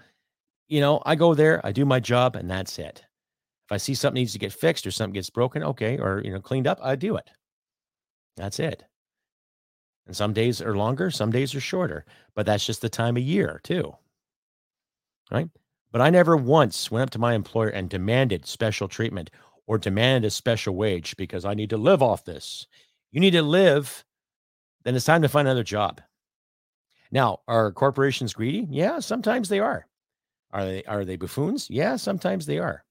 you 0.68 0.80
know, 0.80 1.02
I 1.06 1.14
go 1.14 1.34
there, 1.34 1.64
I 1.64 1.72
do 1.72 1.86
my 1.86 1.98
job, 1.98 2.36
and 2.36 2.50
that's 2.50 2.78
it. 2.78 3.02
If 3.68 3.72
I 3.72 3.76
see 3.76 3.94
something 3.94 4.20
needs 4.20 4.32
to 4.32 4.38
get 4.38 4.54
fixed 4.54 4.86
or 4.86 4.90
something 4.90 5.12
gets 5.12 5.28
broken, 5.28 5.62
okay, 5.62 5.98
or 5.98 6.22
you 6.24 6.32
know, 6.32 6.40
cleaned 6.40 6.66
up, 6.66 6.78
I 6.82 6.96
do 6.96 7.16
it. 7.16 7.30
That's 8.34 8.58
it. 8.58 8.82
And 10.06 10.16
some 10.16 10.32
days 10.32 10.62
are 10.62 10.74
longer, 10.74 11.10
some 11.10 11.30
days 11.30 11.54
are 11.54 11.60
shorter, 11.60 12.06
but 12.34 12.46
that's 12.46 12.64
just 12.64 12.80
the 12.80 12.88
time 12.88 13.18
of 13.18 13.22
year, 13.22 13.60
too. 13.62 13.94
Right? 15.30 15.50
But 15.92 16.00
I 16.00 16.08
never 16.08 16.34
once 16.34 16.90
went 16.90 17.02
up 17.02 17.10
to 17.10 17.18
my 17.18 17.34
employer 17.34 17.68
and 17.68 17.90
demanded 17.90 18.46
special 18.46 18.88
treatment 18.88 19.30
or 19.66 19.76
demanded 19.76 20.26
a 20.26 20.30
special 20.30 20.74
wage 20.74 21.14
because 21.18 21.44
I 21.44 21.52
need 21.52 21.68
to 21.68 21.76
live 21.76 22.02
off 22.02 22.24
this. 22.24 22.66
You 23.12 23.20
need 23.20 23.32
to 23.32 23.42
live, 23.42 24.02
then 24.84 24.94
it's 24.94 25.04
time 25.04 25.20
to 25.20 25.28
find 25.28 25.46
another 25.46 25.62
job. 25.62 26.00
Now, 27.10 27.40
are 27.46 27.70
corporations 27.72 28.32
greedy? 28.32 28.66
Yeah, 28.70 29.00
sometimes 29.00 29.50
they 29.50 29.60
are. 29.60 29.86
Are 30.52 30.64
they 30.64 30.84
are 30.84 31.04
they 31.04 31.16
buffoons? 31.16 31.68
Yeah, 31.68 31.96
sometimes 31.96 32.46
they 32.46 32.58
are. 32.58 32.82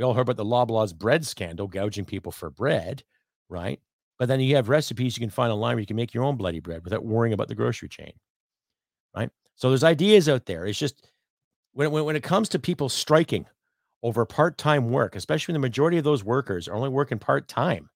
We 0.00 0.04
all 0.04 0.14
heard 0.14 0.22
about 0.22 0.38
the 0.38 0.46
Loblaws 0.46 0.96
bread 0.96 1.26
scandal, 1.26 1.66
gouging 1.66 2.06
people 2.06 2.32
for 2.32 2.48
bread, 2.48 3.02
right? 3.50 3.78
But 4.18 4.28
then 4.28 4.40
you 4.40 4.56
have 4.56 4.70
recipes 4.70 5.14
you 5.14 5.20
can 5.20 5.28
find 5.28 5.52
online 5.52 5.74
where 5.74 5.80
you 5.80 5.86
can 5.86 5.94
make 5.94 6.14
your 6.14 6.24
own 6.24 6.36
bloody 6.36 6.60
bread 6.60 6.84
without 6.84 7.04
worrying 7.04 7.34
about 7.34 7.48
the 7.48 7.54
grocery 7.54 7.90
chain, 7.90 8.14
right? 9.14 9.28
So 9.56 9.68
there's 9.68 9.84
ideas 9.84 10.26
out 10.26 10.46
there. 10.46 10.64
It's 10.64 10.78
just 10.78 11.06
when 11.74 11.90
when, 11.90 12.06
when 12.06 12.16
it 12.16 12.22
comes 12.22 12.48
to 12.48 12.58
people 12.58 12.88
striking 12.88 13.44
over 14.02 14.24
part-time 14.24 14.88
work, 14.88 15.16
especially 15.16 15.52
when 15.52 15.60
the 15.60 15.68
majority 15.68 15.98
of 15.98 16.04
those 16.04 16.24
workers 16.24 16.66
are 16.66 16.74
only 16.74 16.88
working 16.88 17.18
part-time, 17.18 17.90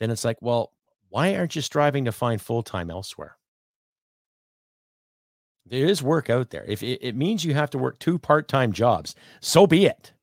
then 0.00 0.10
it's 0.10 0.24
like, 0.24 0.42
well, 0.42 0.72
why 1.08 1.36
aren't 1.36 1.54
you 1.54 1.62
striving 1.62 2.04
to 2.06 2.10
find 2.10 2.42
full-time 2.42 2.90
elsewhere? 2.90 3.36
There 5.66 5.86
is 5.86 6.02
work 6.02 6.30
out 6.30 6.50
there. 6.50 6.64
If 6.64 6.82
it, 6.82 6.98
it 7.00 7.14
means 7.14 7.44
you 7.44 7.54
have 7.54 7.70
to 7.70 7.78
work 7.78 8.00
two 8.00 8.18
part 8.18 8.48
time 8.48 8.72
jobs, 8.72 9.14
so 9.40 9.68
be 9.68 9.86
it. 9.86 10.14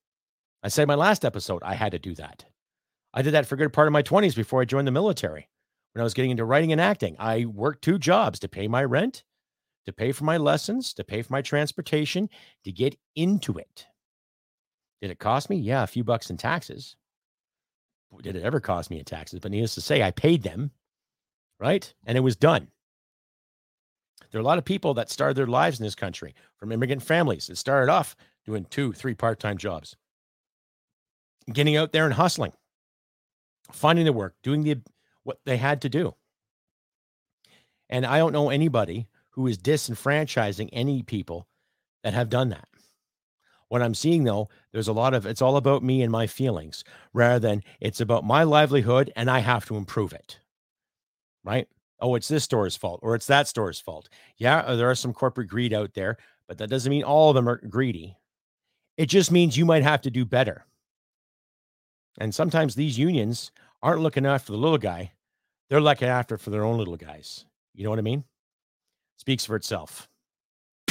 I 0.66 0.68
said 0.68 0.88
my 0.88 0.96
last 0.96 1.24
episode, 1.24 1.62
I 1.62 1.76
had 1.76 1.92
to 1.92 2.00
do 2.00 2.16
that. 2.16 2.44
I 3.14 3.22
did 3.22 3.36
that 3.36 3.46
for 3.46 3.54
a 3.54 3.58
good 3.60 3.72
part 3.72 3.88
of 3.88 3.94
my 3.94 4.02
20s 4.02 4.36
before 4.36 4.62
I 4.62 4.66
joined 4.66 4.88
the 4.88 4.92
military. 4.92 5.48
When 5.94 6.02
I 6.02 6.04
was 6.04 6.16
getting 6.16 6.32
into 6.32 6.44
writing 6.44 6.72
and 6.72 6.82
acting, 6.82 7.16
I 7.20 7.46
worked 7.46 7.84
two 7.84 8.00
jobs 8.00 8.40
to 8.40 8.48
pay 8.48 8.68
my 8.68 8.84
rent, 8.84 9.24
to 9.86 9.94
pay 9.94 10.12
for 10.12 10.24
my 10.24 10.38
lessons, 10.38 10.92
to 10.96 11.04
pay 11.04 11.22
for 11.22 11.32
my 11.32 11.44
transportation, 11.44 12.32
to 12.64 12.72
get 12.72 12.98
into 13.16 13.60
it. 13.60 13.86
Did 15.04 15.12
it 15.12 15.20
cost 15.20 15.52
me? 15.52 15.58
Yeah, 15.58 15.84
a 15.84 15.88
few 15.88 16.04
bucks 16.04 16.32
in 16.32 16.38
taxes. 16.38 16.96
Did 18.24 18.36
it 18.36 18.44
ever 18.44 18.60
cost 18.60 18.90
me 18.90 18.98
in 18.98 19.06
taxes? 19.06 19.40
But 19.42 19.52
needless 19.52 19.76
to 19.76 19.82
say, 19.82 20.02
I 20.02 20.10
paid 20.10 20.42
them, 20.42 20.72
right? 21.60 21.94
And 22.08 22.18
it 22.18 22.22
was 22.22 22.36
done. 22.36 22.70
There 24.32 24.40
are 24.40 24.42
a 24.42 24.48
lot 24.48 24.58
of 24.58 24.66
people 24.66 24.96
that 24.96 25.12
started 25.12 25.38
their 25.38 25.46
lives 25.46 25.80
in 25.80 25.86
this 25.86 25.94
country 25.94 26.34
from 26.58 26.72
immigrant 26.72 27.04
families 27.04 27.46
that 27.46 27.58
started 27.58 27.92
off 27.92 28.16
doing 28.48 28.66
two, 28.72 28.94
three 28.94 29.14
part 29.14 29.40
time 29.40 29.60
jobs, 29.60 29.96
getting 31.52 31.78
out 31.78 31.92
there 31.92 32.06
and 32.06 32.14
hustling, 32.14 32.54
finding 33.72 34.06
the 34.06 34.14
work, 34.14 34.36
doing 34.44 34.64
the 34.64 34.78
what 35.24 35.40
they 35.46 35.58
had 35.58 35.82
to 35.82 35.90
do. 35.90 36.16
And 37.90 38.06
I 38.06 38.18
don't 38.18 38.34
know 38.34 38.50
anybody 38.50 39.08
who 39.32 39.48
is 39.48 39.58
disenfranchising 39.58 40.70
any 40.72 41.04
people 41.04 41.48
that 42.04 42.14
have 42.14 42.30
done 42.30 42.50
that. 42.50 42.68
What 43.70 43.82
I'm 43.82 43.96
seeing 43.96 44.24
though, 44.24 44.50
there's 44.72 44.88
a 44.88 44.94
lot 44.94 45.14
of 45.14 45.26
it's 45.26 45.42
all 45.42 45.58
about 45.58 45.84
me 45.84 46.02
and 46.02 46.12
my 46.12 46.28
feelings 46.28 46.84
rather 47.14 47.40
than 47.40 47.64
it's 47.80 48.00
about 48.00 48.24
my 48.24 48.44
livelihood 48.44 49.12
and 49.16 49.30
I 49.30 49.40
have 49.40 49.66
to 49.66 49.78
improve 49.78 50.14
it. 50.14 50.40
Right? 51.44 51.68
oh, 52.00 52.16
it's 52.16 52.28
this 52.28 52.44
store's 52.44 52.76
fault 52.76 53.00
or 53.04 53.16
it's 53.16 53.28
that 53.28 53.48
store's 53.48 53.80
fault. 53.80 54.10
Yeah, 54.38 54.60
uh, 54.60 54.76
there 54.76 54.90
are 54.90 54.96
some 54.96 55.14
corporate 55.14 55.48
greed 55.48 55.74
out 55.74 55.94
there, 55.94 56.18
but 56.48 56.58
that 56.58 56.70
doesn't 56.70 56.90
mean 56.90 57.04
all 57.04 57.30
of 57.30 57.36
them 57.36 57.50
are 57.50 57.62
greedy. 57.68 58.16
It 58.98 59.08
just 59.08 59.32
means 59.32 59.58
you 59.58 59.66
might 59.66 59.84
have 59.84 60.02
to 60.02 60.12
do 60.12 60.26
better. 60.26 60.66
And 62.18 62.34
sometimes 62.34 62.76
these 62.76 62.98
unions 62.98 63.52
aren't 63.82 64.02
looking 64.02 64.26
after 64.26 64.52
the 64.52 64.58
little 64.58 64.78
guy, 64.78 65.12
they're 65.70 65.82
looking 65.82 66.08
after 66.08 66.38
for 66.38 66.50
their 66.50 66.64
own 66.64 66.78
little 66.78 66.98
guys. 66.98 67.46
You 67.74 67.84
know 67.84 67.90
what 67.90 68.00
I 68.00 68.04
mean? 68.04 68.24
Speaks 69.18 69.46
for 69.46 69.56
itself. 69.56 70.08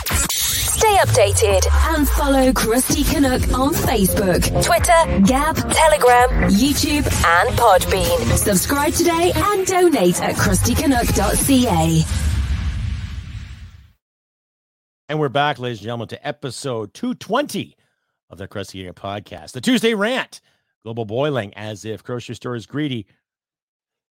Stay 0.00 0.97
updated 0.97 1.66
and 1.95 2.07
follow 2.07 2.52
Crusty 2.52 3.04
Canuck 3.04 3.40
on 3.59 3.73
Facebook, 3.73 4.43
Twitter, 4.62 5.26
Gab, 5.26 5.57
Telegram, 5.57 6.50
YouTube, 6.50 7.07
and 7.07 7.59
Podbean. 7.59 8.37
Subscribe 8.37 8.93
today 8.93 9.33
and 9.35 9.66
donate 9.66 10.21
at 10.21 10.35
crustycanuck.ca. 10.35 12.04
And 15.09 15.19
we're 15.19 15.28
back, 15.28 15.59
ladies 15.59 15.78
and 15.78 15.85
gentlemen, 15.85 16.09
to 16.09 16.26
episode 16.26 16.93
220 16.93 17.76
of 18.28 18.38
the 18.38 18.49
Crusty 18.49 18.83
Canuck 18.83 18.97
podcast, 18.97 19.52
the 19.52 19.61
Tuesday 19.61 19.95
rant. 19.95 20.40
Global 20.84 21.04
boiling 21.04 21.52
as 21.54 21.84
if 21.84 22.04
grocery 22.04 22.34
store 22.34 22.54
is 22.54 22.66
greedy 22.66 23.06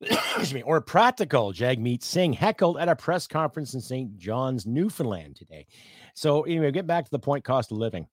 excuse 0.09 0.53
me, 0.53 0.61
or 0.63 0.81
practical. 0.81 1.53
Jagmeet 1.53 2.03
Singh 2.03 2.33
heckled 2.33 2.77
at 2.77 2.89
a 2.89 2.95
press 2.95 3.27
conference 3.27 3.73
in 3.73 3.81
St. 3.81 4.17
John's, 4.17 4.65
Newfoundland 4.65 5.35
today. 5.35 5.65
So, 6.13 6.43
anyway, 6.43 6.71
get 6.71 6.87
back 6.87 7.05
to 7.05 7.11
the 7.11 7.19
point 7.19 7.43
cost 7.43 7.71
of 7.71 7.77
living. 7.77 8.07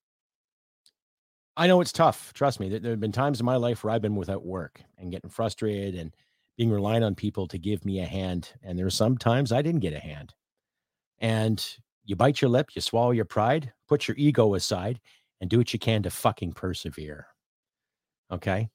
I 1.56 1.66
know 1.66 1.80
it's 1.80 1.92
tough. 1.92 2.32
Trust 2.32 2.60
me. 2.60 2.68
There 2.68 2.92
have 2.92 3.00
been 3.00 3.12
times 3.12 3.40
in 3.40 3.46
my 3.46 3.56
life 3.56 3.82
where 3.82 3.92
I've 3.92 4.02
been 4.02 4.16
without 4.16 4.44
work 4.44 4.80
and 4.98 5.10
getting 5.10 5.30
frustrated 5.30 5.94
and 5.94 6.14
being 6.56 6.70
reliant 6.70 7.04
on 7.04 7.14
people 7.14 7.48
to 7.48 7.58
give 7.58 7.84
me 7.84 8.00
a 8.00 8.06
hand. 8.06 8.50
And 8.62 8.78
there 8.78 8.86
are 8.86 8.90
some 8.90 9.18
times 9.18 9.52
I 9.52 9.62
didn't 9.62 9.80
get 9.80 9.92
a 9.92 9.98
hand. 9.98 10.34
And 11.18 11.64
you 12.04 12.16
bite 12.16 12.40
your 12.40 12.50
lip, 12.50 12.70
you 12.74 12.80
swallow 12.80 13.10
your 13.10 13.24
pride, 13.24 13.72
put 13.88 14.08
your 14.08 14.16
ego 14.16 14.54
aside, 14.54 15.00
and 15.40 15.50
do 15.50 15.58
what 15.58 15.72
you 15.72 15.78
can 15.78 16.02
to 16.04 16.10
fucking 16.10 16.52
persevere. 16.52 17.26
Okay. 18.30 18.68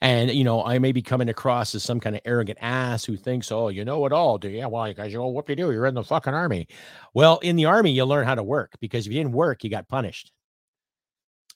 And 0.00 0.30
you 0.30 0.44
know, 0.44 0.64
I 0.64 0.78
may 0.78 0.92
be 0.92 1.02
coming 1.02 1.28
across 1.28 1.74
as 1.74 1.82
some 1.84 2.00
kind 2.00 2.16
of 2.16 2.22
arrogant 2.24 2.58
ass 2.62 3.04
who 3.04 3.16
thinks, 3.16 3.52
"Oh, 3.52 3.68
you 3.68 3.84
know 3.84 4.06
it 4.06 4.12
all, 4.12 4.38
do 4.38 4.48
you?" 4.48 4.68
Well, 4.68 4.88
you 4.88 4.94
guys, 4.94 5.12
you 5.12 5.18
know 5.18 5.28
what 5.28 5.48
you 5.48 5.56
do? 5.56 5.72
You're 5.72 5.86
in 5.86 5.94
the 5.94 6.04
fucking 6.04 6.34
army. 6.34 6.68
Well, 7.14 7.38
in 7.38 7.56
the 7.56 7.66
army, 7.66 7.92
you 7.92 8.04
learn 8.04 8.26
how 8.26 8.34
to 8.34 8.42
work 8.42 8.74
because 8.80 9.06
if 9.06 9.12
you 9.12 9.20
didn't 9.20 9.32
work, 9.34 9.64
you 9.64 9.70
got 9.70 9.88
punished. 9.88 10.32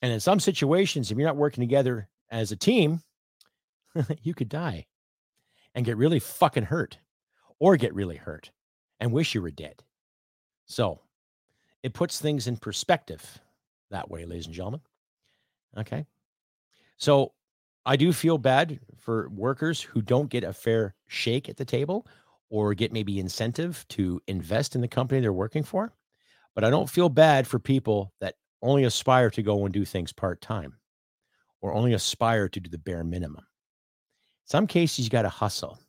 And 0.01 0.11
in 0.11 0.19
some 0.19 0.39
situations, 0.39 1.11
if 1.11 1.17
you're 1.17 1.27
not 1.27 1.37
working 1.37 1.61
together 1.61 2.07
as 2.29 2.51
a 2.51 2.55
team, 2.55 3.01
you 4.23 4.33
could 4.33 4.49
die 4.49 4.87
and 5.75 5.85
get 5.85 5.97
really 5.97 6.19
fucking 6.19 6.63
hurt, 6.65 6.97
or 7.59 7.77
get 7.77 7.93
really 7.95 8.17
hurt 8.17 8.51
and 8.99 9.11
wish 9.13 9.35
you 9.35 9.41
were 9.41 9.51
dead. 9.51 9.83
So, 10.65 11.01
it 11.83 11.93
puts 11.93 12.19
things 12.19 12.47
in 12.47 12.57
perspective 12.57 13.39
that 13.91 14.09
way, 14.09 14.25
ladies 14.25 14.47
and 14.47 14.55
gentlemen. 14.55 14.81
Okay. 15.77 16.05
So 17.01 17.33
I 17.83 17.95
do 17.95 18.13
feel 18.13 18.37
bad 18.37 18.79
for 18.95 19.27
workers 19.29 19.81
who 19.81 20.03
don't 20.03 20.29
get 20.29 20.43
a 20.43 20.53
fair 20.53 20.93
shake 21.07 21.49
at 21.49 21.57
the 21.57 21.65
table 21.65 22.05
or 22.51 22.75
get 22.75 22.93
maybe 22.93 23.19
incentive 23.19 23.83
to 23.89 24.21
invest 24.27 24.75
in 24.75 24.81
the 24.81 24.87
company 24.87 25.19
they're 25.19 25.33
working 25.33 25.63
for. 25.63 25.91
But 26.53 26.63
I 26.63 26.69
don't 26.69 26.89
feel 26.89 27.09
bad 27.09 27.47
for 27.47 27.57
people 27.57 28.13
that 28.21 28.35
only 28.61 28.83
aspire 28.83 29.31
to 29.31 29.41
go 29.41 29.65
and 29.65 29.73
do 29.73 29.83
things 29.83 30.13
part 30.13 30.41
time 30.41 30.77
or 31.61 31.73
only 31.73 31.93
aspire 31.93 32.47
to 32.49 32.59
do 32.59 32.69
the 32.69 32.77
bare 32.77 33.03
minimum. 33.03 33.45
Some 34.45 34.67
cases 34.67 35.05
you 35.05 35.09
got 35.09 35.23
to 35.23 35.29
hustle. 35.29 35.79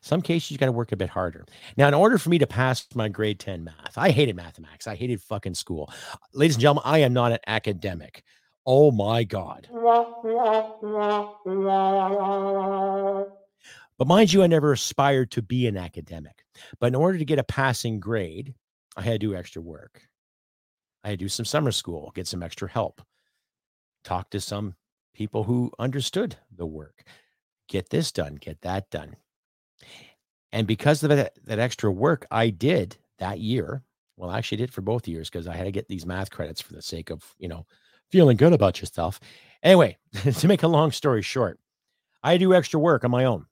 Some 0.00 0.22
cases 0.22 0.50
you 0.50 0.56
got 0.56 0.66
to 0.66 0.72
work 0.72 0.92
a 0.92 0.96
bit 0.96 1.10
harder. 1.10 1.44
Now, 1.76 1.88
in 1.88 1.94
order 1.94 2.16
for 2.16 2.30
me 2.30 2.38
to 2.38 2.46
pass 2.46 2.86
my 2.94 3.08
grade 3.10 3.38
10 3.38 3.64
math, 3.64 3.98
I 3.98 4.10
hated 4.10 4.36
mathematics. 4.36 4.86
I 4.86 4.94
hated 4.94 5.20
fucking 5.20 5.54
school. 5.54 5.92
Ladies 6.32 6.56
and 6.56 6.62
gentlemen, 6.62 6.84
I 6.86 6.98
am 7.00 7.12
not 7.12 7.32
an 7.32 7.38
academic. 7.46 8.22
Oh 8.66 8.90
my 8.90 9.24
God. 9.24 9.68
But 13.98 14.06
mind 14.06 14.32
you, 14.32 14.42
I 14.42 14.46
never 14.46 14.72
aspired 14.72 15.30
to 15.32 15.42
be 15.42 15.66
an 15.66 15.76
academic. 15.76 16.44
But 16.78 16.88
in 16.88 16.94
order 16.94 17.18
to 17.18 17.24
get 17.24 17.38
a 17.38 17.44
passing 17.44 18.00
grade, 18.00 18.54
I 18.96 19.02
had 19.02 19.12
to 19.12 19.18
do 19.18 19.34
extra 19.34 19.60
work. 19.62 20.02
I 21.04 21.10
had 21.10 21.18
to 21.18 21.24
do 21.24 21.28
some 21.28 21.44
summer 21.44 21.72
school, 21.72 22.12
get 22.14 22.26
some 22.26 22.42
extra 22.42 22.68
help, 22.68 23.02
talk 24.04 24.30
to 24.30 24.40
some 24.40 24.74
people 25.14 25.44
who 25.44 25.70
understood 25.78 26.36
the 26.56 26.66
work, 26.66 27.04
get 27.68 27.90
this 27.90 28.12
done, 28.12 28.36
get 28.36 28.60
that 28.62 28.90
done. 28.90 29.16
And 30.52 30.66
because 30.66 31.02
of 31.02 31.10
that, 31.10 31.34
that 31.44 31.58
extra 31.58 31.90
work 31.90 32.26
I 32.30 32.50
did 32.50 32.96
that 33.18 33.38
year, 33.38 33.82
well, 34.16 34.30
I 34.30 34.38
actually 34.38 34.58
did 34.58 34.72
for 34.72 34.82
both 34.82 35.08
years 35.08 35.30
because 35.30 35.46
I 35.46 35.56
had 35.56 35.64
to 35.64 35.70
get 35.70 35.88
these 35.88 36.06
math 36.06 36.30
credits 36.30 36.60
for 36.60 36.74
the 36.74 36.82
sake 36.82 37.10
of, 37.10 37.24
you 37.38 37.48
know, 37.48 37.66
feeling 38.10 38.36
good 38.36 38.52
about 38.52 38.80
yourself. 38.80 39.20
Anyway, 39.62 39.98
to 40.38 40.48
make 40.48 40.62
a 40.62 40.68
long 40.68 40.92
story 40.92 41.22
short, 41.22 41.58
I 42.22 42.36
do 42.36 42.54
extra 42.54 42.80
work 42.80 43.04
on 43.04 43.10
my 43.10 43.24
own. 43.24 43.46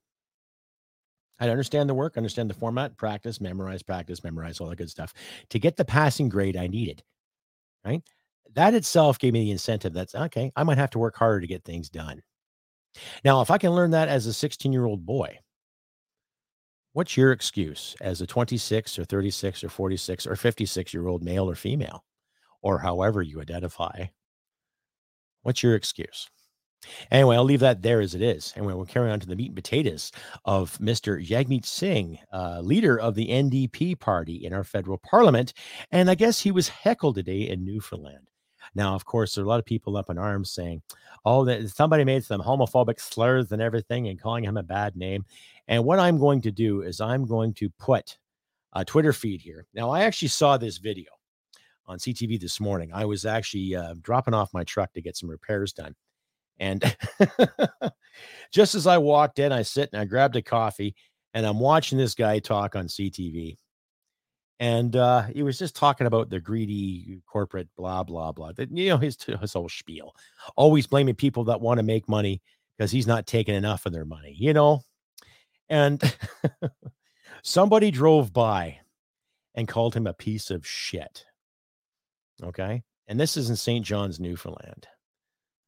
I 1.41 1.49
understand 1.51 1.89
the 1.89 1.95
work, 1.95 2.17
understand 2.17 2.51
the 2.51 2.55
format, 2.55 2.97
practice, 2.97 3.41
memorize, 3.41 3.83
practice, 3.83 4.25
memorize, 4.25 4.61
all 4.61 4.69
that 4.69 4.77
good 4.77 4.91
stuff 4.91 5.15
to 5.51 5.59
get 5.59 5.77
the 5.77 5.85
passing 5.85 6.29
grade 6.29 6.57
I 6.57 6.67
needed. 6.67 7.03
Right. 7.85 8.03
That 8.55 8.75
itself 8.75 9.19
gave 9.19 9.33
me 9.33 9.45
the 9.45 9.51
incentive 9.53 9.93
that's 9.93 10.15
okay. 10.15 10.51
I 10.57 10.65
might 10.65 10.79
have 10.79 10.91
to 10.91 10.99
work 10.99 11.17
harder 11.17 11.41
to 11.41 11.47
get 11.47 11.65
things 11.65 11.89
done. 11.89 12.23
Now, 13.25 13.41
if 13.41 13.51
I 13.51 13.59
can 13.59 13.71
learn 13.73 13.93
that 13.93 14.09
as 14.09 14.27
a 14.27 14.33
16 14.33 14.73
year 14.73 14.85
old 14.85 15.07
boy, 15.07 15.39
what's 16.93 17.17
your 17.17 17.31
excuse 17.31 17.95
as 18.01 18.21
a 18.21 18.27
26 18.27 18.99
or 18.99 19.05
36 19.05 19.63
or 19.63 19.69
46 19.69 20.27
or 20.27 20.35
56 20.35 20.95
year 20.95 21.07
old 21.07 21.23
male 21.23 21.49
or 21.49 21.55
female, 21.55 22.05
or 22.63 22.81
however 22.81 23.23
you 23.23 23.41
identify? 23.41 24.07
What's 25.49 25.63
your 25.63 25.77
excuse? 25.77 26.29
Anyway, 27.11 27.35
I'll 27.35 27.43
leave 27.43 27.61
that 27.61 27.81
there 27.81 28.03
as 28.03 28.15
it 28.15 28.21
is. 28.21 28.53
Anyway, 28.55 28.75
we'll 28.75 28.85
carry 28.85 29.11
on 29.11 29.19
to 29.19 29.27
the 29.27 29.35
meat 29.35 29.47
and 29.47 29.57
potatoes 29.57 30.13
of 30.45 30.77
Mr. 30.77 31.27
Jagmeet 31.27 31.65
Singh, 31.65 32.19
uh, 32.35 32.61
leader 32.61 33.01
of 33.01 33.15
the 33.15 33.29
NDP 33.29 33.99
party 33.99 34.45
in 34.45 34.53
our 34.53 34.63
federal 34.63 34.99
parliament. 34.99 35.55
And 35.91 36.11
I 36.11 36.17
guess 36.17 36.39
he 36.39 36.51
was 36.51 36.69
heckled 36.69 37.15
today 37.15 37.49
in 37.49 37.65
Newfoundland. 37.65 38.29
Now, 38.75 38.95
of 38.95 39.07
course, 39.07 39.35
there 39.35 39.43
are 39.43 39.47
a 39.47 39.49
lot 39.49 39.59
of 39.59 39.65
people 39.65 39.97
up 39.97 40.11
in 40.11 40.19
arms 40.19 40.51
saying, 40.51 40.83
oh, 41.25 41.47
that 41.47 41.67
somebody 41.71 42.05
made 42.05 42.25
some 42.25 42.43
homophobic 42.43 43.01
slurs 43.01 43.51
and 43.51 43.63
everything 43.63 44.09
and 44.09 44.21
calling 44.21 44.45
him 44.45 44.59
a 44.59 44.63
bad 44.63 44.97
name. 44.97 45.25
And 45.67 45.83
what 45.83 45.99
I'm 45.99 46.19
going 46.19 46.43
to 46.43 46.51
do 46.51 46.83
is 46.83 47.01
I'm 47.01 47.25
going 47.25 47.55
to 47.55 47.71
put 47.79 48.19
a 48.75 48.85
Twitter 48.85 49.15
feed 49.15 49.41
here. 49.41 49.65
Now, 49.73 49.89
I 49.89 50.03
actually 50.03 50.29
saw 50.29 50.59
this 50.59 50.77
video 50.77 51.09
on 51.89 51.99
CTV 51.99 52.39
this 52.39 52.61
morning. 52.61 52.91
I 52.93 53.05
was 53.05 53.25
actually 53.25 53.75
uh, 53.75 53.95
dropping 54.01 54.35
off 54.35 54.55
my 54.55 54.63
truck 54.65 54.93
to 54.93 55.03
get 55.03 55.17
some 55.17 55.29
repairs 55.29 55.73
done. 55.73 55.95
And 56.61 56.97
just 58.53 58.75
as 58.75 58.87
I 58.87 58.99
walked 58.99 59.39
in, 59.39 59.53
I 59.53 59.63
sit 59.63 59.91
and 59.93 60.01
I 60.01 60.05
grabbed 60.05 60.37
a 60.37 60.43
coffee 60.43 60.95
and 61.35 61.47
I'm 61.47 61.61
watching 61.61 61.99
this 61.99 62.15
guy 62.15 62.39
talk 62.39 62.77
on 62.77 62.87
CTV. 62.87 63.57
And 64.61 64.97
uh, 64.97 65.23
he 65.23 65.45
was 65.45 65.59
just 65.59 65.77
talking 65.77 66.09
about 66.09 66.31
the 66.31 66.41
greedy 66.41 67.21
corporate 67.27 67.69
blah, 67.77 68.03
blah, 68.03 68.33
blah. 68.33 68.53
That, 68.53 68.77
you 68.77 68.89
know, 68.89 68.97
his, 68.97 69.17
his 69.23 69.53
whole 69.53 69.69
spiel, 69.69 70.15
always 70.57 70.87
blaming 70.87 71.15
people 71.15 71.45
that 71.45 71.61
want 71.61 71.79
to 71.79 71.85
make 71.85 72.09
money 72.09 72.43
because 72.77 72.91
he's 72.91 73.07
not 73.07 73.27
taking 73.27 73.55
enough 73.55 73.87
of 73.87 73.93
their 73.93 74.05
money, 74.05 74.35
you 74.37 74.53
know? 74.53 74.83
And 75.69 76.03
somebody 77.43 77.93
drove 77.93 78.33
by 78.33 78.81
and 79.55 79.69
called 79.69 79.95
him 79.95 80.07
a 80.09 80.13
piece 80.13 80.51
of 80.51 80.67
shit. 80.67 81.25
Okay. 82.43 82.83
And 83.09 83.19
this 83.19 83.37
is 83.37 83.51
in 83.51 83.57
St. 83.57 83.85
John's, 83.85 84.21
Newfoundland. 84.21 84.87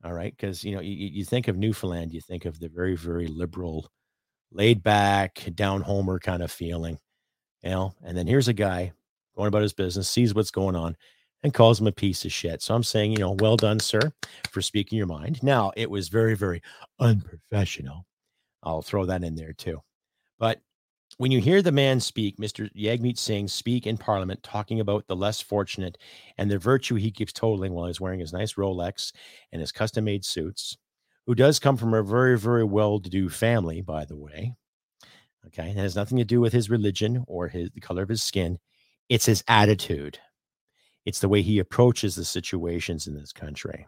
All 0.05 0.13
right. 0.13 0.35
Because, 0.37 0.65
you 0.65 0.75
know, 0.75 0.81
you, 0.81 1.09
you 1.09 1.25
think 1.25 1.49
of 1.49 1.57
Newfoundland, 1.57 2.13
you 2.13 2.21
think 2.21 2.45
of 2.45 2.59
the 2.59 2.69
very, 2.69 2.97
very 2.97 3.27
liberal, 3.27 3.89
laid 4.53 4.83
back, 4.83 5.43
down 5.55 5.81
homer 5.81 6.19
kind 6.19 6.43
of 6.43 6.51
feeling, 6.51 6.99
you 7.63 7.71
know, 7.71 7.93
and 8.05 8.17
then 8.17 8.27
here's 8.27 8.49
a 8.49 8.53
guy 8.53 8.93
going 9.37 9.49
about 9.49 9.63
his 9.63 9.73
business, 9.73 10.09
sees 10.09 10.35
what's 10.35 10.51
going 10.51 10.77
on, 10.77 10.97
and 11.43 11.55
calls 11.55 11.81
him 11.81 11.87
a 11.87 11.93
piece 11.93 12.25
of 12.25 12.33
shit. 12.33 12.63
So 12.63 12.75
I'm 12.75 12.83
saying, 12.83 13.13
you 13.13 13.19
know, 13.19 13.37
well 13.39 13.57
done, 13.57 13.81
sir, 13.81 14.13
for 14.51 14.61
speaking 14.61 14.99
your 14.99 15.07
mind. 15.07 15.43
Now, 15.43 15.73
it 15.77 15.91
was 15.91 16.09
very, 16.09 16.35
very 16.37 16.63
unprofessional. 16.99 18.07
I'll 18.63 18.83
throw 18.83 19.07
that 19.07 19.25
in 19.25 19.35
there 19.35 19.55
too. 19.55 19.81
But 20.39 20.61
when 21.21 21.31
you 21.31 21.39
hear 21.39 21.61
the 21.61 21.71
man 21.71 22.01
speak, 22.01 22.39
Mr. 22.39 22.75
Jagmeet 22.75 23.19
Singh 23.19 23.47
speak 23.47 23.87
in 23.87 23.99
Parliament, 23.99 24.43
talking 24.43 24.81
about 24.81 25.07
the 25.07 25.15
less 25.15 25.39
fortunate 25.39 25.99
and 26.39 26.51
the 26.51 26.59
virtue 26.59 26.95
he 26.95 27.11
keeps 27.11 27.31
totaling 27.31 27.75
while 27.75 27.89
he's 27.89 28.01
wearing 28.01 28.21
his 28.21 28.33
nice 28.33 28.55
Rolex 28.55 29.13
and 29.53 29.61
his 29.61 29.71
custom 29.71 30.05
made 30.05 30.25
suits, 30.25 30.79
who 31.27 31.35
does 31.35 31.59
come 31.59 31.77
from 31.77 31.93
a 31.93 32.03
very, 32.03 32.39
very 32.39 32.65
well 32.65 32.99
to 32.99 33.11
do 33.11 33.29
family, 33.29 33.83
by 33.83 34.07
the 34.07 34.17
way. 34.17 34.55
Okay. 35.49 35.69
It 35.69 35.77
has 35.77 35.95
nothing 35.95 36.17
to 36.17 36.25
do 36.25 36.41
with 36.41 36.55
his 36.55 36.71
religion 36.71 37.23
or 37.27 37.49
his 37.49 37.69
the 37.75 37.83
color 37.83 38.03
of 38.03 38.09
his 38.09 38.23
skin. 38.23 38.59
It's 39.11 39.27
his 39.27 39.45
attitude. 39.47 40.19
It's 41.05 41.21
the 41.21 41.29
way 41.29 41.43
he 41.43 41.59
approaches 41.59 42.15
the 42.15 42.25
situations 42.25 43.07
in 43.07 43.15
this 43.15 43.35
country. 43.35 43.87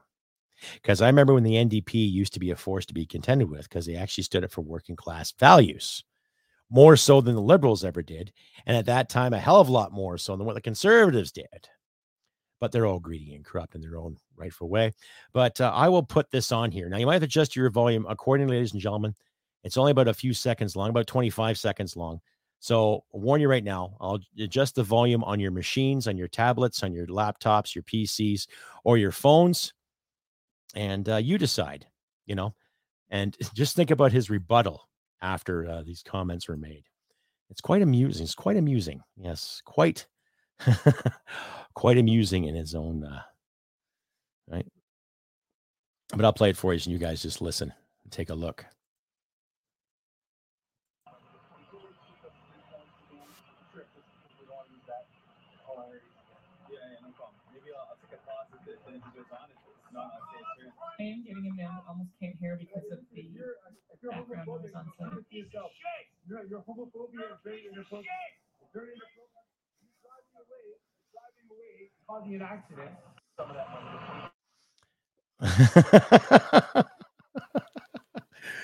Because 0.75 1.01
I 1.01 1.07
remember 1.07 1.33
when 1.33 1.45
the 1.45 1.55
NDP 1.55 1.95
used 1.95 2.35
to 2.35 2.41
be 2.41 2.51
a 2.51 2.57
force 2.57 2.85
to 2.85 2.95
be 2.95 3.07
contended 3.07 3.49
with 3.49 3.71
because 3.71 3.87
they 3.87 3.97
actually 3.97 4.25
stood 4.25 4.45
up 4.45 4.53
for 4.53 4.61
working 4.61 4.97
class 4.97 5.33
values 5.33 6.05
more 6.73 6.97
so 6.97 7.21
than 7.21 7.35
the 7.35 7.41
liberals 7.41 7.85
ever 7.85 8.03
did. 8.03 8.33
And 8.67 8.77
at 8.77 8.87
that 8.87 9.11
time, 9.11 9.35
a 9.35 9.39
hell 9.39 9.61
of 9.61 9.69
a 9.69 9.73
lot 9.73 9.93
more 9.93 10.17
so 10.17 10.37
than 10.37 10.47
what 10.47 10.55
the 10.55 10.61
conservatives 10.61 11.31
did. 11.31 11.69
But 12.61 12.73
they're 12.73 12.87
all 12.87 12.99
greedy 12.99 13.35
and 13.35 13.45
corrupt 13.45 13.75
in 13.75 13.83
their 13.83 13.99
own 13.99 14.17
rightful 14.37 14.69
way. 14.69 14.93
But 15.33 15.61
uh, 15.61 15.71
I 15.75 15.89
will 15.89 16.03
put 16.03 16.31
this 16.31 16.51
on 16.51 16.71
here. 16.71 16.89
Now, 16.89 16.97
you 16.97 17.07
might 17.07 17.15
have 17.15 17.23
to 17.23 17.27
adjust 17.27 17.55
your 17.55 17.69
volume 17.69 18.07
accordingly, 18.09 18.57
ladies 18.57 18.73
and 18.73 18.81
gentlemen. 18.81 19.15
It's 19.65 19.77
only 19.77 19.93
about 19.93 20.09
a 20.09 20.15
few 20.15 20.33
seconds 20.33 20.75
long, 20.75 20.89
about 20.89 21.07
25 21.07 21.59
seconds 21.59 21.95
long. 21.95 22.21
So 22.59 23.05
I'll 23.13 23.21
warn 23.21 23.41
you 23.41 23.49
right 23.49 23.65
now, 23.65 23.97
I'll 24.01 24.21
adjust 24.39 24.77
the 24.77 24.85
volume 24.85 25.25
on 25.25 25.41
your 25.41 25.51
machines, 25.51 26.07
on 26.07 26.17
your 26.17 26.29
tablets, 26.29 26.83
on 26.83 26.93
your 26.93 27.07
laptops, 27.09 27.75
your 27.75 27.83
PCs, 27.83 28.47
or 28.85 28.97
your 28.97 29.13
phones. 29.13 29.75
And 30.75 31.09
uh, 31.09 31.17
you 31.17 31.39
decide, 31.39 31.87
you 32.25 32.35
know, 32.35 32.55
and 33.11 33.37
just 33.55 33.77
think 33.77 33.91
about 33.91 34.13
his 34.13 34.31
rebuttal 34.31 34.89
after 35.23 35.69
uh, 35.69 35.83
these 35.83 36.03
comments 36.03 36.49
were 36.49 36.57
made. 36.57 36.85
It's 37.49 37.61
quite 37.61 37.83
amusing. 37.83 38.25
It's 38.25 38.35
quite 38.35 38.57
amusing. 38.57 39.01
Yes, 39.17 39.63
quite, 39.65 40.07
quite 41.75 41.99
amusing 41.99 42.45
in 42.45 42.55
his 42.55 42.75
own 42.75 43.05
uh, 43.05 43.23
right. 44.49 44.67
But 46.15 46.25
I'll 46.25 46.33
play 46.33 46.51
it 46.51 46.57
for 46.57 46.75
you, 46.75 46.79
and 46.79 46.87
you 46.87 46.99
guys 46.99 47.23
just 47.23 47.41
listen 47.41 47.73
and 48.05 48.13
take 48.13 48.31
a 48.31 48.35
look. 48.35 48.67
I 61.03 61.05
am 61.05 61.25
getting 61.25 61.45
him 61.45 61.57
down. 61.57 61.81
Almost 61.89 62.11
can't 62.21 62.37
hear 62.41 62.57
because 62.57 62.85
of 62.93 62.99
the 63.13 63.23
background 64.11 64.49
noise 64.49 64.73
on 64.75 64.87
site. 64.99 66.09
Your, 66.29 66.45
your 66.47 66.61
homophobia 66.69 67.33
is 67.33 67.41
very 67.45 67.65
inappropriate. 67.67 68.35
Very 68.75 68.93
inappropriate. 68.95 69.47
You 69.83 69.91
driving 70.03 70.37
away, 70.43 70.67
driving 71.13 71.49
away, 71.51 71.75
causing 72.09 72.35
an 72.37 72.43
accident. 72.43 72.93
Some 73.39 73.51
of 73.51 73.57
that 73.57 73.69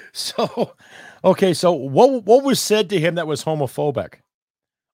so, 0.12 0.74
okay, 1.24 1.54
so 1.54 1.72
what 1.72 2.24
what 2.24 2.44
was 2.44 2.60
said 2.60 2.90
to 2.90 3.00
him 3.00 3.16
that 3.16 3.26
was 3.26 3.44
homophobic? 3.44 4.16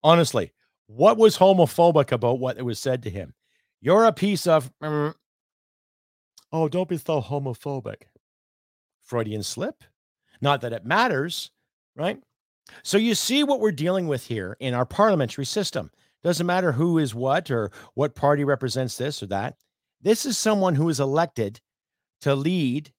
Honestly, 0.05 0.53
what 0.87 1.19
was 1.19 1.39
homophobic 1.39 2.13
about 2.13 2.41
what 2.41 2.59
it 2.59 2.65
was 2.65 2.79
said 2.79 3.03
to 3.05 3.11
him? 3.11 3.35
You're 3.81 4.05
a 4.05 4.13
piece 4.13 4.47
of. 4.47 4.71
mm, 4.83 5.15
oh, 6.53 6.69
don't 6.69 6.89
be 6.89 6.99
so 6.99 7.23
homophobic. 7.23 8.05
Freudian 9.05 9.43
slip. 9.45 9.85
Not 10.45 10.61
that 10.61 10.75
it 10.75 10.85
matters, 10.85 11.51
right? 11.97 12.21
So 12.83 12.99
you 12.99 13.15
see 13.15 13.45
what 13.45 13.61
we're 13.61 13.73
dealing 13.73 14.09
with 14.09 14.27
here 14.27 14.59
in 14.61 14.75
our 14.75 14.85
parliamentary 14.85 15.47
system. 15.47 15.91
Doesn't 16.23 16.47
matter 16.47 16.71
who 16.71 16.99
is 16.99 17.15
what 17.15 17.51
or 17.51 17.73
what 17.95 18.15
party 18.15 18.45
represents 18.45 18.99
this 18.99 19.23
or 19.23 19.27
that. 19.29 19.55
This 20.03 20.27
is 20.27 20.37
someone 20.37 20.75
who 20.75 20.91
is 20.91 21.01
elected 21.01 21.63
to 22.21 22.35
lead 22.35 22.93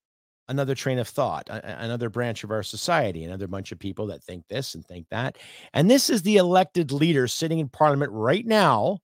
another 0.48 0.74
train 0.74 0.98
of 0.98 1.08
thought, 1.08 1.48
another 1.52 2.10
branch 2.10 2.44
of 2.44 2.50
our 2.50 2.64
society, 2.64 3.24
another 3.24 3.48
bunch 3.48 3.72
of 3.72 3.78
people 3.78 4.08
that 4.08 4.24
think 4.24 4.44
this 4.48 4.74
and 4.74 4.84
think 4.84 5.06
that. 5.10 5.38
And 5.72 5.90
this 5.90 6.10
is 6.10 6.24
the 6.24 6.38
elected 6.38 6.92
leader 6.92 7.28
sitting 7.28 7.60
in 7.60 7.70
parliament 7.70 8.12
right 8.12 8.46
now, 8.46 8.98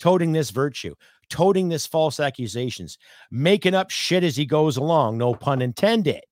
toting 0.00 0.32
this 0.32 0.50
virtue, 0.50 0.96
toting 1.28 1.68
this 1.68 1.86
false 1.86 2.18
accusations, 2.18 2.98
making 3.30 3.74
up 3.74 3.90
shit 3.90 4.24
as 4.24 4.36
he 4.36 4.44
goes 4.44 4.76
along, 4.76 5.18
no 5.18 5.34
pun 5.34 5.62
intended. 5.62 6.24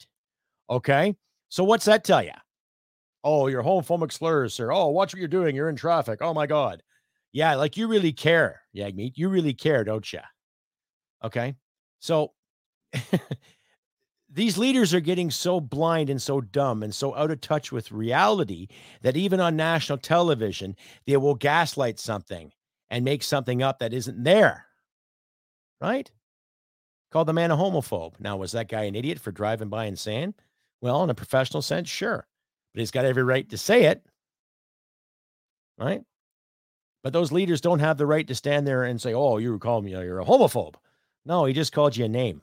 Okay. 0.69 1.15
So 1.49 1.65
what's 1.65 1.87
that 1.87 2.05
tell 2.05 2.23
you? 2.23 2.33
Oh, 3.25 3.49
your 3.49 3.63
homophobic 3.63 4.13
slurs, 4.13 4.55
sir. 4.55 4.73
Oh, 4.73 4.89
watch 4.89 5.13
what 5.13 5.19
you're 5.19 5.29
doing. 5.29 5.55
You're 5.57 5.69
in 5.69 5.77
traffic. 5.77 6.21
Oh 6.23 6.33
my 6.35 6.47
God. 6.47 6.83
Yeah, 7.33 7.55
like 7.57 7.77
you 7.77 7.89
really 7.89 8.13
care, 8.13 8.63
Yagmeet. 8.75 9.17
You 9.17 9.29
really 9.29 9.55
care, 9.55 9.85
don't 9.85 10.11
you? 10.13 10.21
Okay. 11.25 11.55
So 12.01 12.33
these 14.31 14.59
leaders 14.59 14.95
are 14.95 15.01
getting 15.01 15.31
so 15.31 15.61
blind 15.61 16.11
and 16.11 16.21
so 16.21 16.41
dumb 16.41 16.83
and 16.83 16.95
so 16.95 17.15
out 17.15 17.31
of 17.31 17.41
touch 17.41 17.73
with 17.73 17.91
reality 17.93 18.69
that 19.03 19.17
even 19.17 19.41
on 19.41 19.57
national 19.57 19.99
television, 19.99 20.77
they 21.07 21.17
will 21.17 21.35
gaslight 21.35 21.99
something 21.99 22.53
and 22.91 23.05
make 23.05 23.23
something 23.23 23.63
up 23.63 23.79
that 23.79 23.93
isn't 23.93 24.23
there. 24.23 24.67
Right? 25.81 26.11
Called 27.11 27.29
the 27.29 27.33
man 27.33 27.51
a 27.51 27.57
homophobe. 27.57 28.21
Now, 28.21 28.37
was 28.37 28.53
that 28.53 28.69
guy 28.69 28.85
an 28.85 28.95
idiot 28.95 29.19
for 29.19 29.33
driving 29.33 29.69
by 29.69 29.87
and 29.87 29.99
saying? 29.99 30.35
Well, 30.81 31.03
in 31.05 31.11
a 31.11 31.15
professional 31.15 31.63
sense, 31.63 31.89
sure. 31.89 32.27
But 32.73 32.81
he's 32.81 32.91
got 32.91 33.05
every 33.05 33.23
right 33.25 33.49
to 33.51 33.59
say 33.59 33.85
it. 33.85 34.03
Right? 35.79 36.03
But 37.03 37.13
those 37.13 37.33
leaders 37.33 37.61
don't 37.61 37.79
have 37.79 37.97
the 37.97 38.07
right 38.07 38.27
to 38.27 38.35
stand 38.35 38.67
there 38.67 38.85
and 38.85 39.01
say, 39.01 39.15
oh, 39.15 39.39
you 39.39 39.59
call 39.59 39.81
me, 39.81 39.95
uh, 39.95 40.01
you're 40.01 40.21
a 40.21 40.25
homophobe. 40.25 40.75
No, 41.25 41.45
he 41.45 41.53
just 41.53 41.73
called 41.73 41.97
you 41.97 42.05
a 42.05 42.09
name. 42.09 42.43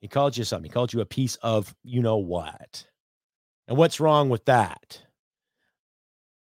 He 0.00 0.08
called 0.08 0.36
you 0.36 0.44
something. 0.44 0.70
He 0.70 0.72
called 0.72 0.92
you 0.92 1.00
a 1.00 1.06
piece 1.06 1.36
of 1.36 1.74
you 1.82 2.02
know 2.02 2.18
what. 2.18 2.86
And 3.68 3.76
what's 3.76 4.00
wrong 4.00 4.28
with 4.28 4.44
that? 4.46 5.00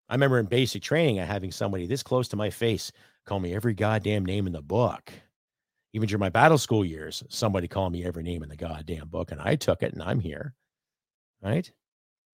I 0.10 0.14
remember 0.14 0.40
in 0.40 0.46
basic 0.46 0.84
training, 0.84 1.20
I 1.20 1.26
having 1.26 1.52
somebody 1.52 1.88
this 1.88 2.04
close 2.04 2.28
to 2.30 2.36
my 2.36 2.50
face 2.50 2.92
call 3.26 3.40
me 3.40 3.56
every 3.56 3.74
goddamn 3.74 4.26
name 4.26 4.46
in 4.46 4.54
the 4.54 4.62
book. 4.62 5.12
Even 5.96 6.10
during 6.10 6.20
my 6.20 6.30
battle 6.30 6.58
school 6.58 6.84
years, 6.84 7.24
somebody 7.30 7.70
called 7.70 7.94
me 7.94 8.04
every 8.04 8.22
name 8.22 8.44
in 8.44 8.50
the 8.50 8.58
goddamn 8.58 9.08
book, 9.08 9.32
and 9.32 9.40
I 9.40 9.56
took 9.56 9.82
it, 9.82 9.94
and 9.94 10.04
I'm 10.04 10.20
here. 10.20 10.54
Right? 11.42 11.72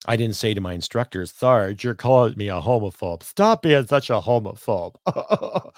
I 0.07 0.15
didn't 0.15 0.35
say 0.35 0.55
to 0.55 0.61
my 0.61 0.73
instructors, 0.73 1.31
Tharge, 1.31 1.83
you're 1.83 1.93
calling 1.93 2.33
me 2.35 2.47
a 2.47 2.59
homophobe. 2.59 3.21
Stop 3.21 3.61
being 3.61 3.85
such 3.85 4.09
a 4.09 4.19
homophobe. 4.19 4.95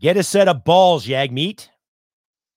Get 0.00 0.16
a 0.16 0.22
set 0.22 0.46
of 0.46 0.62
balls, 0.62 1.08
Yagmeet. 1.08 1.68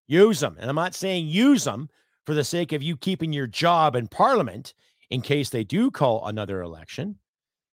Use 0.05 0.39
them. 0.39 0.55
And 0.59 0.69
I'm 0.69 0.75
not 0.75 0.93
saying 0.93 1.25
use 1.25 1.63
them 1.63 1.89
for 2.27 2.35
the 2.35 2.43
sake 2.43 2.73
of 2.73 2.83
you 2.83 2.95
keeping 2.95 3.33
your 3.33 3.47
job 3.47 3.95
in 3.95 4.07
parliament 4.07 4.75
in 5.09 5.21
case 5.21 5.49
they 5.49 5.63
do 5.63 5.89
call 5.89 6.27
another 6.27 6.61
election. 6.61 7.17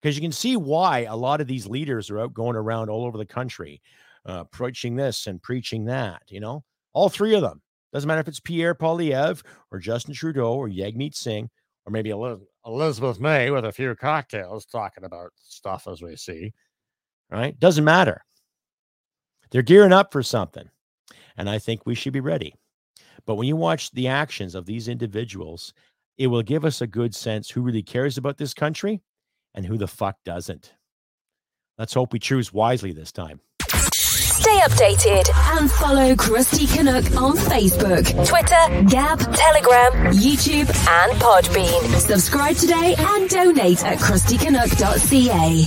Because 0.01 0.17
you 0.17 0.23
can 0.23 0.33
see 0.33 0.57
why 0.57 1.01
a 1.01 1.17
lot 1.17 1.43
of 1.43 1.47
these 1.47 1.67
leaders 1.67 2.09
are 2.09 2.21
out 2.21 2.33
going 2.33 2.57
around 2.57 2.89
all 2.89 3.05
over 3.05 3.19
the 3.19 3.27
country, 3.27 3.83
uh, 4.27 4.45
preaching 4.45 4.97
this 4.97 5.27
and 5.27 5.43
preaching 5.43 5.85
that. 5.87 6.23
You 6.29 6.41
know, 6.41 6.65
all 6.93 7.09
three 7.09 7.35
of 7.35 7.43
them. 7.43 7.63
Doesn't 7.93 8.09
matter 8.09 8.21
if 8.21 8.29
it's 8.29 8.41
Pierre 8.41 8.75
Poilievre 8.75 9.43
or 9.71 9.79
Justin 9.79 10.13
Trudeau 10.13 10.55
or 10.55 10.69
Yagmeet 10.69 11.15
Singh 11.15 11.49
or 11.87 11.93
maybe 11.93 12.11
Eliz- 12.11 12.45
Elizabeth 12.67 13.21
May 13.21 13.51
with 13.51 13.65
a 13.65 13.73
few 13.73 13.95
cocktails 13.95 14.67
talking 14.67 15.05
about 15.05 15.31
stuff 15.37 15.87
as 15.91 16.03
we 16.03 16.17
see. 16.17 16.53
Right? 17.31 17.59
Doesn't 17.59 17.85
matter. 17.85 18.23
They're 19.51 19.63
gearing 19.63 19.93
up 19.93 20.13
for 20.13 20.23
something. 20.23 20.69
And 21.37 21.49
I 21.49 21.59
think 21.59 21.87
we 21.87 21.95
should 21.95 22.13
be 22.13 22.21
ready. 22.21 22.55
But 23.25 23.37
when 23.37 23.49
you 23.49 23.57
watch 23.57 23.91
the 23.93 24.09
actions 24.09 24.55
of 24.55 24.67
these 24.67 24.89
individuals, 24.89 25.73
it 26.19 26.29
will 26.29 26.43
give 26.43 26.65
us 26.65 26.81
a 26.81 26.87
good 26.87 27.15
sense 27.15 27.51
who 27.51 27.63
really 27.63 27.83
cares 27.83 28.19
about 28.19 28.39
this 28.39 28.55
country 28.55 29.03
and 29.55 29.65
who 29.65 29.77
the 29.77 29.89
fuck 29.89 30.17
doesn't. 30.25 30.75
Let's 31.79 31.95
hope 31.95 32.13
we 32.13 32.19
choose 32.19 32.53
wisely 32.53 32.93
this 32.93 33.13
time. 33.13 33.41
Stay 34.47 34.61
updated 34.61 35.59
and 35.59 35.69
follow 35.69 36.15
Crusty 36.15 36.69
Canuck 36.69 37.05
on 37.21 37.37
Facebook, 37.37 38.05
Twitter, 38.25 38.89
Gab, 38.89 39.19
Telegram, 39.35 40.13
YouTube, 40.15 40.69
and 40.89 41.21
Podbean. 41.21 41.99
Subscribe 41.99 42.55
today 42.55 42.95
and 42.97 43.29
donate 43.29 43.85
at 43.85 43.99
crustycanuck.ca. 43.99 45.67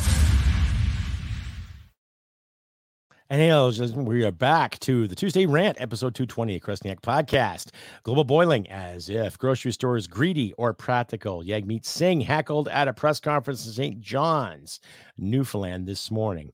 And 3.30 3.42
hey, 3.42 3.54
ladies, 3.54 3.92
we 3.92 4.24
are 4.24 4.32
back 4.32 4.80
to 4.80 5.10
the 5.10 5.16
Tuesday 5.16 5.46
rant, 5.46 5.82
episode 5.82 6.16
220 6.16 6.56
of 6.56 6.62
Crusty 6.62 6.96
podcast. 6.96 7.72
Global 8.04 8.24
boiling 8.24 8.66
as 8.70 9.10
if 9.10 9.38
grocery 9.38 9.74
stores 9.74 10.08
greedy 10.08 10.54
or 10.54 10.74
practical. 10.74 11.44
Jagmeet 11.44 11.84
Singh 11.86 12.22
heckled 12.22 12.70
at 12.70 12.88
a 12.88 12.94
press 12.94 13.20
conference 13.20 13.66
in 13.66 13.74
St. 13.74 14.00
John's, 14.00 14.80
Newfoundland 15.18 15.86
this 15.86 16.10
morning. 16.10 16.54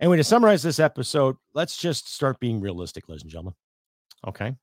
Anyway, 0.00 0.16
to 0.16 0.24
summarize 0.24 0.62
this 0.62 0.78
episode, 0.78 1.36
let's 1.54 1.76
just 1.76 2.12
start 2.12 2.38
being 2.38 2.60
realistic, 2.60 3.08
ladies 3.08 3.22
and 3.22 3.30
gentlemen. 3.30 3.54
Okay. 4.26 4.54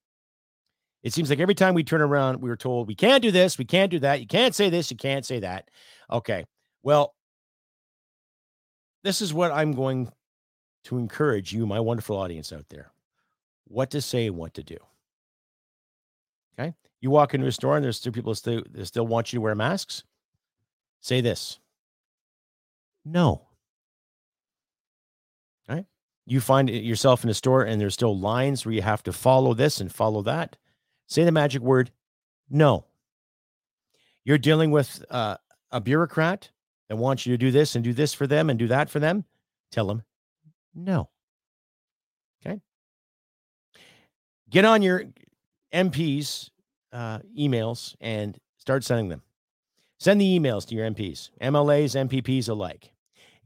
It 1.03 1.13
seems 1.13 1.29
like 1.29 1.39
every 1.39 1.55
time 1.55 1.73
we 1.73 1.83
turn 1.83 2.01
around, 2.01 2.41
we 2.41 2.49
were 2.49 2.55
told 2.55 2.87
we 2.87 2.95
can't 2.95 3.21
do 3.21 3.31
this, 3.31 3.57
we 3.57 3.65
can't 3.65 3.91
do 3.91 3.99
that, 3.99 4.21
you 4.21 4.27
can't 4.27 4.55
say 4.55 4.69
this, 4.69 4.89
you 4.89 4.97
can't 4.97 5.25
say 5.25 5.39
that. 5.39 5.69
Okay. 6.09 6.45
Well, 6.83 7.13
this 9.03 9.21
is 9.21 9.33
what 9.33 9.51
I'm 9.51 9.73
going 9.73 10.11
to 10.85 10.97
encourage 10.97 11.53
you, 11.53 11.65
my 11.65 11.79
wonderful 11.79 12.17
audience 12.17 12.51
out 12.51 12.65
there, 12.69 12.91
what 13.67 13.91
to 13.91 14.01
say 14.01 14.27
and 14.27 14.37
what 14.37 14.53
to 14.55 14.63
do. 14.63 14.77
Okay. 16.57 16.73
You 17.01 17.11
walk 17.11 17.33
into 17.33 17.45
a 17.45 17.51
store 17.51 17.75
and 17.75 17.83
there's 17.83 17.97
still 17.97 18.13
people 18.13 18.33
still, 18.33 18.63
that 18.71 18.85
still 18.85 19.05
want 19.05 19.31
you 19.31 19.37
to 19.37 19.41
wear 19.41 19.55
masks. 19.55 20.03
Say 21.01 21.21
this 21.21 21.59
no. 23.03 23.43
You 26.25 26.41
find 26.41 26.69
yourself 26.69 27.23
in 27.23 27.29
a 27.29 27.33
store 27.33 27.63
and 27.63 27.79
there's 27.79 27.93
still 27.93 28.17
lines 28.17 28.65
where 28.65 28.73
you 28.73 28.81
have 28.81 29.03
to 29.03 29.13
follow 29.13 29.53
this 29.53 29.79
and 29.79 29.91
follow 29.91 30.21
that. 30.23 30.57
Say 31.07 31.23
the 31.23 31.31
magic 31.31 31.61
word 31.61 31.91
no. 32.49 32.85
You're 34.23 34.37
dealing 34.39 34.71
with 34.71 35.03
uh, 35.09 35.37
a 35.71 35.79
bureaucrat 35.79 36.49
that 36.89 36.95
wants 36.95 37.25
you 37.25 37.33
to 37.33 37.37
do 37.37 37.51
this 37.51 37.75
and 37.75 37.83
do 37.83 37.93
this 37.93 38.13
for 38.13 38.27
them 38.27 38.49
and 38.49 38.57
do 38.57 38.67
that 38.67 38.89
for 38.89 38.99
them. 38.99 39.25
Tell 39.71 39.87
them 39.87 40.03
no. 40.73 41.09
Okay. 42.45 42.59
Get 44.49 44.65
on 44.65 44.81
your 44.81 45.03
MPs 45.73 46.49
uh, 46.91 47.19
emails 47.37 47.95
and 48.01 48.37
start 48.57 48.83
sending 48.83 49.09
them. 49.09 49.21
Send 49.99 50.19
the 50.19 50.39
emails 50.39 50.65
to 50.67 50.75
your 50.75 50.89
MPs, 50.89 51.29
MLAs, 51.41 52.09
MPPs 52.09 52.49
alike. 52.49 52.91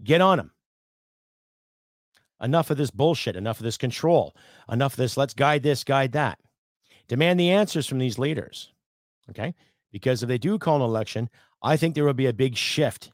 Get 0.04 0.22
on 0.22 0.38
them. 0.38 0.52
Enough 2.42 2.70
of 2.70 2.78
this 2.78 2.92
bullshit, 2.92 3.36
enough 3.36 3.60
of 3.60 3.64
this 3.64 3.78
control, 3.78 4.36
enough 4.72 4.94
of 4.94 4.98
this, 4.98 5.18
let's 5.18 5.34
guide 5.34 5.64
this, 5.64 5.84
guide 5.84 6.14
that. 6.14 6.40
Demand 7.08 7.40
the 7.40 7.52
answers 7.52 7.88
from 7.88 8.00
these 8.00 8.18
leaders. 8.20 8.72
Okay. 9.30 9.54
Because 9.92 10.24
if 10.24 10.30
they 10.30 10.38
do 10.38 10.58
call 10.58 10.78
an 10.78 10.82
election, 10.84 11.30
I 11.62 11.76
think 11.76 11.96
there 11.96 12.06
will 12.06 12.14
be 12.14 12.28
a 12.28 12.34
big 12.34 12.56
shift 12.56 13.12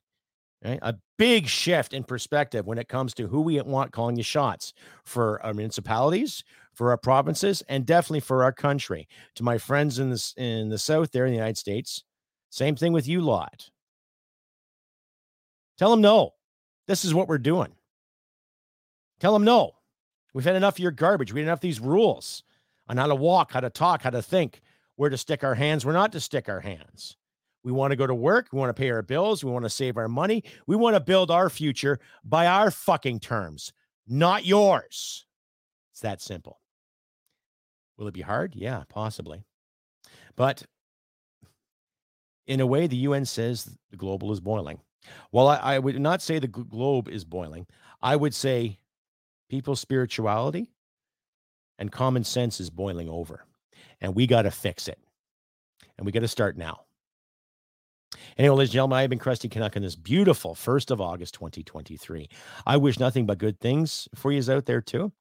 Right? 0.66 0.80
A 0.82 0.96
big 1.18 1.48
shift 1.48 1.94
in 1.94 2.04
perspective 2.04 2.66
when 2.66 2.80
it 2.80 2.88
comes 2.88 3.14
to 3.16 3.28
who 3.28 3.42
we 3.42 3.62
want 3.62 3.92
calling 3.92 4.16
the 4.16 4.24
shots 4.24 4.74
for 5.04 5.44
our 5.46 5.54
municipalities, 5.54 6.44
for 6.74 6.90
our 6.90 6.98
provinces, 6.98 7.62
and 7.70 7.86
definitely 7.86 8.22
for 8.22 8.44
our 8.44 8.52
country. 8.52 9.08
To 9.36 9.44
my 9.44 9.60
friends 9.60 10.00
in 10.00 10.10
the 10.10 10.34
in 10.38 10.70
the 10.70 10.80
South, 10.80 11.12
there 11.12 11.26
in 11.26 11.32
the 11.32 11.38
United 11.38 11.58
States, 11.58 12.04
same 12.50 12.76
thing 12.76 12.94
with 12.94 13.08
you 13.08 13.22
lot. 13.22 13.70
Tell 15.78 15.92
them 15.92 16.02
no. 16.02 16.32
This 16.88 17.06
is 17.06 17.14
what 17.14 17.28
we're 17.28 17.38
doing. 17.38 17.74
Tell 19.20 19.34
them 19.34 19.44
no. 19.44 19.76
We've 20.34 20.46
had 20.46 20.56
enough 20.56 20.76
of 20.76 20.80
your 20.80 20.92
garbage. 20.92 21.34
We 21.34 21.40
had 21.40 21.48
enough 21.48 21.58
of 21.58 21.62
these 21.62 21.80
rules 21.80 22.44
on 22.88 22.98
how 22.98 23.08
to 23.08 23.16
walk, 23.16 23.52
how 23.54 23.62
to 23.62 23.70
talk, 23.70 24.02
how 24.02 24.10
to 24.10 24.22
think, 24.22 24.62
where 24.96 25.10
to 25.10 25.18
stick 25.18 25.44
our 25.44 25.56
hands, 25.56 25.86
where 25.86 25.94
not 25.94 26.12
to 26.12 26.20
stick 26.20 26.50
our 26.50 26.60
hands. 26.60 27.18
We 27.64 27.72
want 27.72 27.92
to 27.92 27.96
go 27.96 28.06
to 28.06 28.14
work. 28.14 28.50
We 28.52 28.60
want 28.60 28.70
to 28.76 28.80
pay 28.80 28.92
our 28.92 29.02
bills. 29.02 29.44
We 29.44 29.52
want 29.52 29.66
to 29.66 29.70
save 29.70 29.98
our 29.98 30.08
money. 30.08 30.44
We 30.68 30.76
want 30.76 30.96
to 30.96 31.00
build 31.00 31.32
our 31.32 31.50
future 31.50 32.00
by 32.24 32.48
our 32.48 32.70
fucking 32.70 33.22
terms, 33.22 33.74
not 34.08 34.46
yours. 34.46 35.26
It's 35.92 36.02
that 36.02 36.22
simple. 36.22 36.60
Will 37.98 38.08
it 38.08 38.14
be 38.14 38.22
hard? 38.22 38.56
Yeah, 38.56 38.84
possibly. 38.90 39.46
But 40.36 40.64
in 42.46 42.60
a 42.60 42.68
way, 42.68 42.88
the 42.88 42.98
UN 42.98 43.26
says 43.26 43.78
the 43.90 43.98
global 43.98 44.32
is 44.32 44.40
boiling. 44.40 44.80
Well, 45.32 45.48
I, 45.48 45.58
I 45.58 45.80
would 45.80 46.00
not 46.00 46.22
say 46.22 46.40
the 46.40 46.48
globe 46.48 47.08
is 47.08 47.24
boiling. 47.24 47.68
I 48.02 48.16
would 48.16 48.36
say 48.36 48.78
people's 49.50 49.80
spirituality 49.80 50.72
and 51.78 51.92
common 51.92 52.24
sense 52.24 52.60
is 52.60 52.70
boiling 52.70 53.10
over. 53.10 53.46
And 54.02 54.16
we 54.16 54.28
got 54.28 54.44
to 54.44 54.52
fix 54.52 54.88
it. 54.88 55.00
And 55.98 56.06
we 56.06 56.12
got 56.12 56.22
to 56.22 56.28
start 56.28 56.58
now. 56.58 56.82
Anyway, 58.38 58.56
ladies 58.56 58.70
and 58.70 58.74
gentlemen, 58.74 58.98
I 58.98 59.02
have 59.02 59.10
been 59.10 59.20
Crusty 59.20 59.50
Canuck 59.50 59.76
on 59.76 59.82
this 59.82 59.96
beautiful 59.96 60.56
1st 60.56 60.92
of 60.92 61.02
August, 61.02 61.34
2023. 61.36 62.30
I 62.66 62.78
wish 62.78 63.00
nothing 63.00 63.26
but 63.26 63.38
good 63.38 63.60
things 63.60 64.08
for 64.16 64.32
you 64.32 64.52
out 64.52 64.66
there, 64.66 64.82
too. 64.82 65.12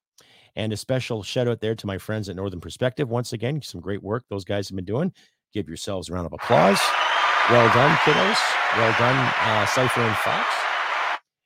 And 0.57 0.73
a 0.73 0.77
special 0.77 1.23
shout 1.23 1.49
out 1.49 1.61
there 1.61 1.75
to 1.75 1.87
my 1.87 1.99
friends 1.99 2.29
at 2.29 2.37
Northern 2.37 2.61
Perspective. 2.61 3.09
Once 3.09 3.33
again, 3.33 3.61
some 3.63 3.81
great 3.81 4.03
work 4.03 4.25
those 4.29 4.45
guys 4.45 4.69
have 4.69 4.77
been 4.77 4.85
doing. 4.85 5.13
Give 5.53 5.69
yourselves 5.69 6.09
a 6.09 6.13
round 6.13 6.27
of 6.27 6.33
applause. 6.33 6.81
Well 7.51 7.73
done, 7.75 7.97
kiddos. 7.99 8.39
Well 8.77 8.95
done, 8.99 9.17
uh, 9.43 9.67
Cypher 9.67 10.01
and 10.01 10.17
Fox. 10.17 10.74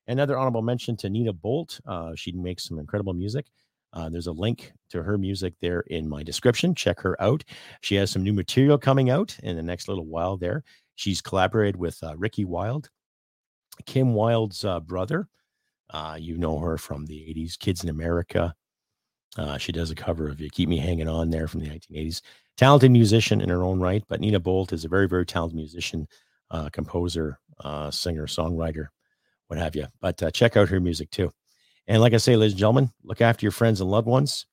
Another 0.08 0.38
honorable 0.38 0.62
mention 0.62 0.96
to 0.96 1.10
Nina 1.10 1.34
Bolt. 1.34 1.80
Uh, 1.86 2.14
she 2.16 2.32
makes 2.32 2.64
some 2.64 2.78
incredible 2.78 3.12
music. 3.12 3.46
Uh, 3.92 4.08
there's 4.08 4.26
a 4.26 4.32
link 4.32 4.72
to 4.90 5.02
her 5.02 5.18
music 5.18 5.54
there 5.60 5.80
in 5.80 6.08
my 6.08 6.22
description. 6.22 6.74
Check 6.74 6.98
her 7.00 7.20
out. 7.22 7.44
She 7.82 7.94
has 7.96 8.10
some 8.10 8.22
new 8.22 8.32
material 8.32 8.78
coming 8.78 9.10
out 9.10 9.36
in 9.42 9.56
the 9.56 9.62
next 9.62 9.86
little 9.86 10.06
while 10.06 10.38
there. 10.38 10.64
She's 10.96 11.20
collaborated 11.20 11.76
with 11.76 12.02
uh, 12.02 12.16
Ricky 12.16 12.46
Wilde, 12.46 12.88
Kim 13.84 14.14
Wilde's 14.14 14.64
uh, 14.64 14.80
brother. 14.80 15.28
Uh, 15.90 16.16
you 16.18 16.36
know 16.38 16.58
her 16.58 16.78
from 16.78 17.06
the 17.06 17.18
80s, 17.34 17.58
Kids 17.58 17.82
in 17.82 17.90
America. 17.90 18.54
Uh, 19.36 19.58
she 19.58 19.72
does 19.72 19.90
a 19.90 19.94
cover 19.94 20.28
of 20.28 20.40
You 20.40 20.48
Keep 20.50 20.70
Me 20.70 20.78
Hanging 20.78 21.08
On 21.08 21.28
there 21.30 21.48
from 21.48 21.60
the 21.60 21.68
1980s. 21.68 22.22
Talented 22.56 22.90
musician 22.90 23.40
in 23.40 23.50
her 23.50 23.62
own 23.62 23.78
right, 23.78 24.02
but 24.08 24.20
Nina 24.20 24.40
Bolt 24.40 24.72
is 24.72 24.84
a 24.84 24.88
very, 24.88 25.06
very 25.06 25.24
talented 25.24 25.56
musician, 25.56 26.08
composer, 26.72 27.38
singer, 27.90 28.26
songwriter, 28.26 28.88
what 29.48 29.58
have 29.58 29.76
you. 29.76 29.86
But 30.00 30.32
check 30.32 30.56
out 30.56 30.68
her 30.68 30.80
music 30.80 31.10
too. 31.10 31.30
And 31.86 32.00
like 32.00 32.14
I 32.14 32.18
say, 32.18 32.36
ladies 32.36 32.52
and 32.52 32.60
gentlemen, 32.60 32.90
look 33.02 33.20
after 33.20 33.44
your 33.44 33.52
friends 33.52 33.80
and 33.80 33.90
loved 33.90 34.06
ones. 34.06 34.46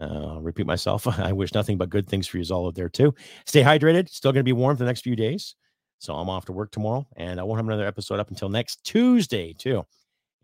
Uh, 0.00 0.38
repeat 0.40 0.66
myself. 0.66 1.06
I 1.18 1.32
wish 1.32 1.52
nothing 1.54 1.76
but 1.76 1.90
good 1.90 2.08
things 2.08 2.26
for 2.26 2.38
you 2.38 2.44
all 2.54 2.68
out 2.68 2.74
there 2.74 2.88
too. 2.88 3.14
Stay 3.46 3.62
hydrated. 3.62 4.08
Still 4.08 4.32
going 4.32 4.40
to 4.40 4.44
be 4.44 4.52
warm 4.52 4.76
for 4.76 4.84
the 4.84 4.88
next 4.88 5.00
few 5.00 5.16
days. 5.16 5.56
So 5.98 6.14
I'm 6.14 6.30
off 6.30 6.44
to 6.46 6.52
work 6.52 6.70
tomorrow 6.70 7.06
and 7.16 7.40
I 7.40 7.42
won't 7.42 7.58
have 7.58 7.66
another 7.66 7.86
episode 7.86 8.20
up 8.20 8.30
until 8.30 8.48
next 8.48 8.84
Tuesday, 8.84 9.52
too. 9.52 9.84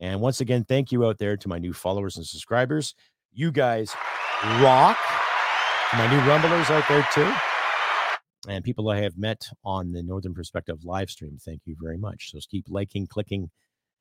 And 0.00 0.20
once 0.20 0.40
again, 0.40 0.64
thank 0.64 0.90
you 0.90 1.06
out 1.06 1.18
there 1.18 1.36
to 1.36 1.48
my 1.48 1.58
new 1.58 1.72
followers 1.72 2.16
and 2.16 2.26
subscribers. 2.26 2.94
You 3.32 3.52
guys 3.52 3.94
rock. 4.60 4.98
my 5.92 6.08
new 6.10 6.18
rumblers 6.28 6.70
out 6.70 6.88
there, 6.88 7.06
too. 7.12 7.32
And 8.48 8.64
people 8.64 8.90
I 8.90 9.00
have 9.00 9.16
met 9.16 9.46
on 9.64 9.92
the 9.92 10.02
Northern 10.02 10.34
Perspective 10.34 10.84
live 10.84 11.08
stream, 11.08 11.38
thank 11.40 11.62
you 11.64 11.76
very 11.80 11.96
much. 11.96 12.32
So 12.32 12.40
keep 12.50 12.66
liking, 12.68 13.06
clicking, 13.06 13.50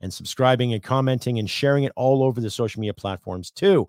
and 0.03 0.13
subscribing 0.13 0.73
and 0.73 0.83
commenting 0.83 1.39
and 1.39 1.49
sharing 1.49 1.85
it 1.85 1.93
all 1.95 2.23
over 2.23 2.41
the 2.41 2.49
social 2.49 2.81
media 2.81 2.93
platforms, 2.93 3.49
too, 3.49 3.87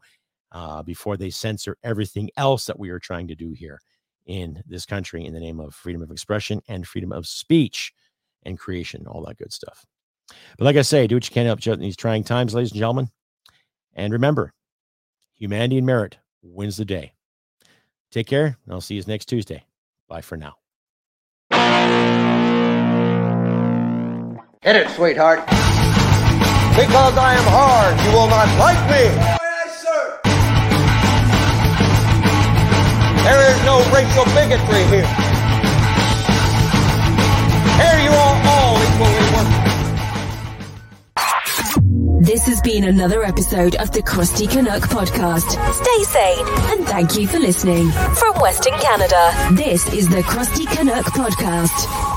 uh, 0.52 0.80
before 0.84 1.16
they 1.16 1.28
censor 1.28 1.76
everything 1.82 2.30
else 2.36 2.66
that 2.66 2.78
we 2.78 2.88
are 2.90 3.00
trying 3.00 3.26
to 3.26 3.34
do 3.34 3.50
here 3.50 3.80
in 4.26 4.62
this 4.64 4.86
country 4.86 5.26
in 5.26 5.34
the 5.34 5.40
name 5.40 5.58
of 5.58 5.74
freedom 5.74 6.00
of 6.02 6.12
expression 6.12 6.62
and 6.68 6.86
freedom 6.86 7.10
of 7.10 7.26
speech 7.26 7.92
and 8.44 8.56
creation, 8.56 9.04
all 9.08 9.24
that 9.24 9.36
good 9.38 9.52
stuff. 9.52 9.84
But 10.56 10.64
like 10.64 10.76
I 10.76 10.82
say, 10.82 11.08
do 11.08 11.16
what 11.16 11.28
you 11.28 11.34
can 11.34 11.44
to 11.44 11.48
help 11.48 11.66
in 11.66 11.80
these 11.80 11.96
trying 11.96 12.22
times, 12.22 12.54
ladies 12.54 12.70
and 12.70 12.78
gentlemen. 12.78 13.08
And 13.94 14.12
remember, 14.12 14.52
humanity 15.34 15.78
and 15.78 15.86
merit 15.86 16.18
wins 16.42 16.76
the 16.76 16.84
day. 16.84 17.12
Take 18.12 18.28
care, 18.28 18.56
and 18.64 18.72
I'll 18.72 18.80
see 18.80 18.94
you 18.94 19.02
next 19.08 19.26
Tuesday. 19.26 19.64
Bye 20.08 20.20
for 20.20 20.36
now. 20.36 20.54
Hit 24.62 24.76
it, 24.76 24.88
sweetheart. 24.90 25.40
Because 26.76 27.16
I 27.16 27.34
am 27.34 27.44
hard, 27.46 27.94
you 28.04 28.10
will 28.10 28.26
not 28.26 28.48
like 28.58 28.82
me. 28.90 29.04
There 33.22 33.42
is 33.50 33.58
no 33.64 33.78
racial 33.94 34.24
bigotry 34.34 34.82
here. 34.90 35.06
Here 37.78 37.98
you 38.02 38.10
are 38.10 38.36
all 38.52 38.74
equally 38.82 39.24
worth. 39.32 39.54
This 42.26 42.46
has 42.46 42.60
been 42.62 42.84
another 42.84 43.22
episode 43.22 43.76
of 43.76 43.92
the 43.92 44.02
Crusty 44.02 44.46
Canuck 44.48 44.82
podcast. 44.82 45.56
Stay 45.74 46.02
sane 46.04 46.46
and 46.72 46.86
thank 46.86 47.16
you 47.16 47.28
for 47.28 47.38
listening. 47.38 47.88
From 47.90 48.34
Western 48.40 48.74
Canada, 48.80 49.32
this 49.52 49.86
is 49.94 50.08
the 50.08 50.22
Crusty 50.24 50.66
Canuck 50.66 51.06
podcast. 51.06 52.13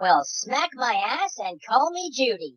Well, 0.00 0.24
smack 0.24 0.70
my 0.74 0.94
ass 0.94 1.38
and 1.38 1.60
call 1.64 1.90
me 1.92 2.10
Judy. 2.12 2.56